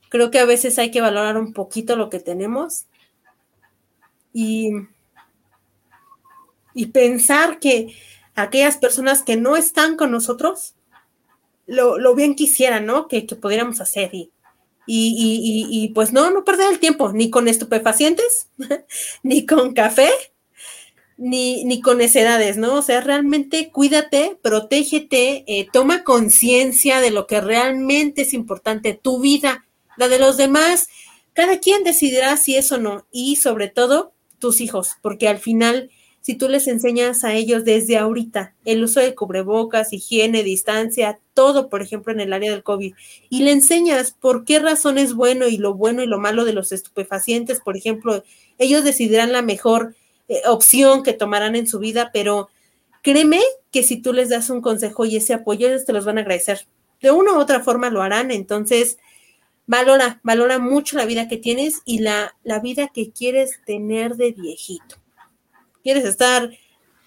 [0.08, 2.86] creo que a veces hay que valorar un poquito lo que tenemos
[4.32, 4.72] y,
[6.92, 7.94] pensar que
[8.34, 10.74] aquellas personas que no están con nosotros,
[11.66, 13.06] lo, bien quisieran, ¿no?
[13.06, 14.30] Que, pudiéramos hacer y,
[14.86, 18.48] y, y, pues no, no perder el tiempo, ni con estupefacientes,
[19.22, 20.10] ni con café,
[21.20, 22.76] ni, ni con necedades, ¿no?
[22.76, 29.20] O sea, realmente cuídate, protégete, eh, toma conciencia de lo que realmente es importante, tu
[29.20, 29.66] vida,
[29.98, 30.88] la de los demás,
[31.34, 33.06] cada quien decidirá si es o no.
[33.12, 35.90] Y sobre todo, tus hijos, porque al final,
[36.22, 41.68] si tú les enseñas a ellos desde ahorita el uso de cubrebocas, higiene, distancia, todo,
[41.68, 42.94] por ejemplo, en el área del COVID,
[43.28, 46.54] y le enseñas por qué razón es bueno y lo bueno y lo malo de
[46.54, 48.24] los estupefacientes, por ejemplo,
[48.56, 49.94] ellos decidirán la mejor
[50.30, 52.50] eh, opción que tomarán en su vida, pero
[53.02, 53.40] créeme
[53.72, 56.20] que si tú les das un consejo y ese apoyo, ellos te los van a
[56.20, 56.68] agradecer.
[57.02, 58.98] De una u otra forma lo harán, entonces
[59.66, 64.30] valora, valora mucho la vida que tienes y la, la vida que quieres tener de
[64.30, 64.98] viejito.
[65.82, 66.50] ¿Quieres estar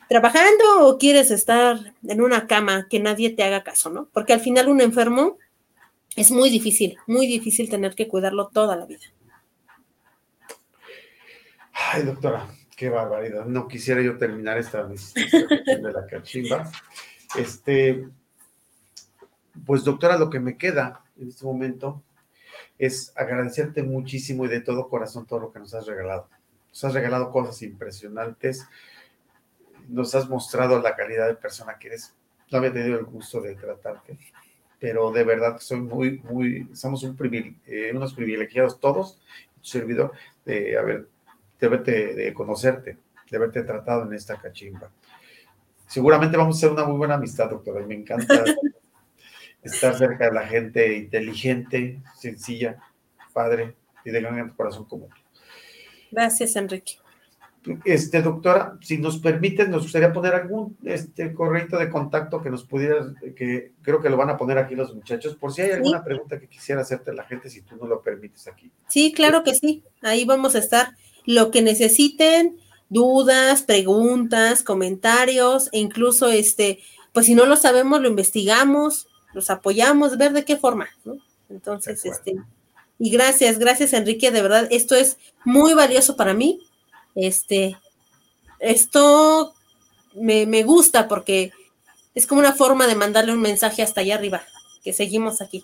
[0.10, 4.10] trabajando o quieres estar en una cama que nadie te haga caso, no?
[4.12, 5.38] Porque al final un enfermo
[6.18, 9.06] es muy difícil, muy difícil tener que cuidarlo toda la vida.
[11.72, 12.48] Ay, doctora,
[12.84, 13.46] qué barbaridad.
[13.46, 16.70] No quisiera yo terminar esta de la cachimba.
[17.38, 18.10] Este,
[19.66, 22.04] pues doctora, lo que me queda en este momento
[22.78, 26.28] es agradecerte muchísimo y de todo corazón todo lo que nos has regalado.
[26.68, 28.68] Nos has regalado cosas impresionantes,
[29.88, 32.14] nos has mostrado la calidad de persona que eres.
[32.52, 34.18] No había tenido el gusto de tratarte,
[34.78, 39.22] pero de verdad soy muy, muy, somos eh, unos privilegiados todos,
[39.62, 40.12] servidor,
[40.44, 41.12] de haber,
[41.64, 42.97] de, verte, de conocerte,
[43.30, 44.91] de haberte tratado en esta cachimba.
[45.88, 48.43] Seguramente vamos a hacer una muy buena amistad, doctora, y me encanta
[49.64, 52.78] estar cerca de la gente inteligente, sencilla,
[53.32, 55.09] padre y de gran corazón común.
[56.11, 56.95] Gracias, Enrique.
[57.86, 62.66] Este, doctora, si nos permite, nos gustaría poner algún este correo de contacto que nos
[62.66, 63.07] pudieras,
[63.38, 66.38] que creo que lo van a poner aquí los muchachos, por si hay alguna pregunta
[66.38, 68.70] que quisiera hacerte la gente, si tú no lo permites aquí.
[68.89, 70.89] Sí, claro que sí, ahí vamos a estar.
[71.26, 72.58] Lo que necesiten,
[72.90, 76.80] dudas, preguntas, comentarios, e incluso este,
[77.12, 81.18] pues si no lo sabemos, lo investigamos, los apoyamos, ver de qué forma, ¿no?
[81.50, 82.36] Entonces, este,
[83.00, 86.62] y gracias, gracias Enrique, de verdad, esto es muy valioso para mí.
[87.16, 87.78] Este,
[88.60, 89.54] esto
[90.16, 91.52] me, me gusta porque
[92.16, 94.44] es como una forma de mandarle un mensaje hasta allá arriba,
[94.84, 95.64] que seguimos aquí.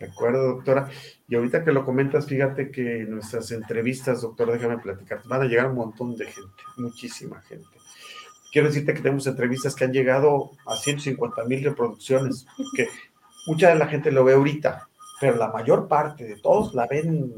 [0.00, 0.88] De doctora.
[1.28, 5.66] Y ahorita que lo comentas, fíjate que nuestras entrevistas, doctora, déjame platicar, van a llegar
[5.66, 7.68] un montón de gente, muchísima gente
[8.50, 12.88] quiero decirte que tenemos entrevistas que han llegado a 150 mil reproducciones, que
[13.46, 14.88] mucha de la gente lo ve ahorita,
[15.20, 17.32] pero la mayor parte de todos la ven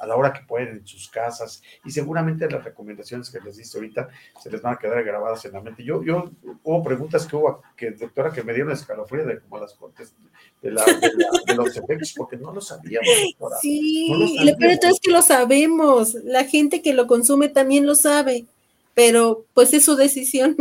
[0.00, 3.78] a la hora que pueden en sus casas y seguramente las recomendaciones que les diste
[3.78, 4.08] ahorita
[4.42, 5.84] se les van a quedar grabadas en la mente.
[5.84, 6.30] Yo, yo
[6.64, 10.14] hubo preguntas que hubo, que doctora, que me dieron escalofrío de como las cortes
[10.62, 13.08] de, los efectos, porque no lo sabíamos.
[13.38, 13.56] Doctora.
[13.60, 17.94] Sí, y lo peor es que lo sabemos, la gente que lo consume también lo
[17.94, 18.46] sabe
[18.94, 20.56] pero pues es su decisión.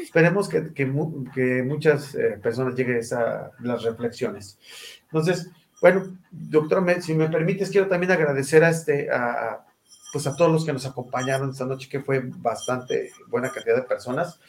[0.00, 4.58] Esperemos que, que, muchas eh, personas lleguen a esa, las reflexiones.
[5.04, 5.50] Entonces,
[5.82, 9.66] bueno, doctor, si me permites, quiero también agradecer a, este, a,
[10.12, 13.82] pues a todos los que nos acompañaron esta noche, que fue bastante buena cantidad de
[13.82, 14.40] personas.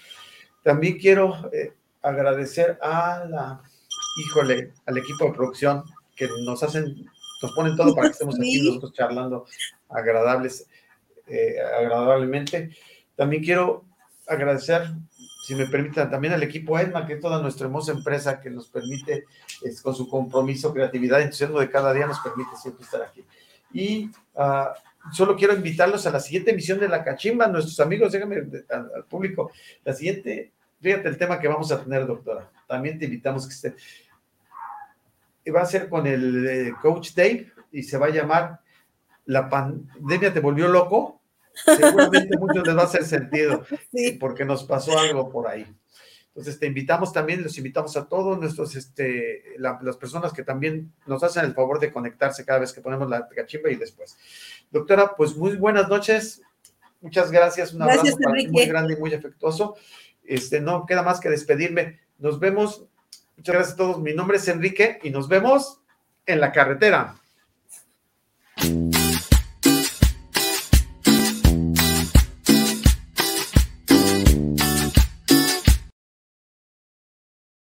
[0.63, 3.61] También quiero eh, agradecer a la,
[4.25, 5.83] híjole, al equipo de producción
[6.15, 7.05] que nos hacen,
[7.41, 9.45] nos ponen todo para que estemos aquí nosotros charlando
[9.89, 10.67] agradables.
[11.27, 12.75] Eh, agradablemente.
[13.15, 13.85] También quiero
[14.27, 14.91] agradecer,
[15.43, 18.69] si me permiten, también al equipo ESMA, que es toda nuestra hermosa empresa que nos
[18.69, 19.25] permite,
[19.81, 23.25] con su compromiso, creatividad entusiasmo de cada día, nos permite siempre estar aquí.
[23.73, 24.73] Y ah,
[25.11, 28.37] solo quiero invitarlos a la siguiente emisión de La Cachimba, nuestros amigos, déjame
[28.69, 29.51] al, público,
[29.83, 32.49] la siguiente, fíjate el tema que vamos a tener, doctora.
[32.65, 33.75] También te invitamos que esté.
[35.53, 38.61] Va a ser con el eh, coach Dave y se va a llamar
[39.25, 41.21] la pandemia te volvió loco,
[41.53, 43.63] seguramente a muchos les va a hacer sentido,
[44.19, 45.65] porque nos pasó algo por ahí.
[46.27, 51.23] Entonces te invitamos también, los invitamos a todos nuestros, este, las personas que también nos
[51.23, 54.17] hacen el favor de conectarse cada vez que ponemos la cachimba y después.
[54.71, 56.41] Doctora, pues muy buenas noches,
[57.01, 58.17] muchas gracias, un abrazo
[58.49, 59.75] muy grande y muy afectuoso.
[60.23, 61.99] Este, no queda más que despedirme.
[62.17, 62.85] Nos vemos.
[63.37, 63.99] Muchas gracias a todos.
[63.99, 65.81] Mi nombre es Enrique y nos vemos
[66.25, 67.15] en la carretera.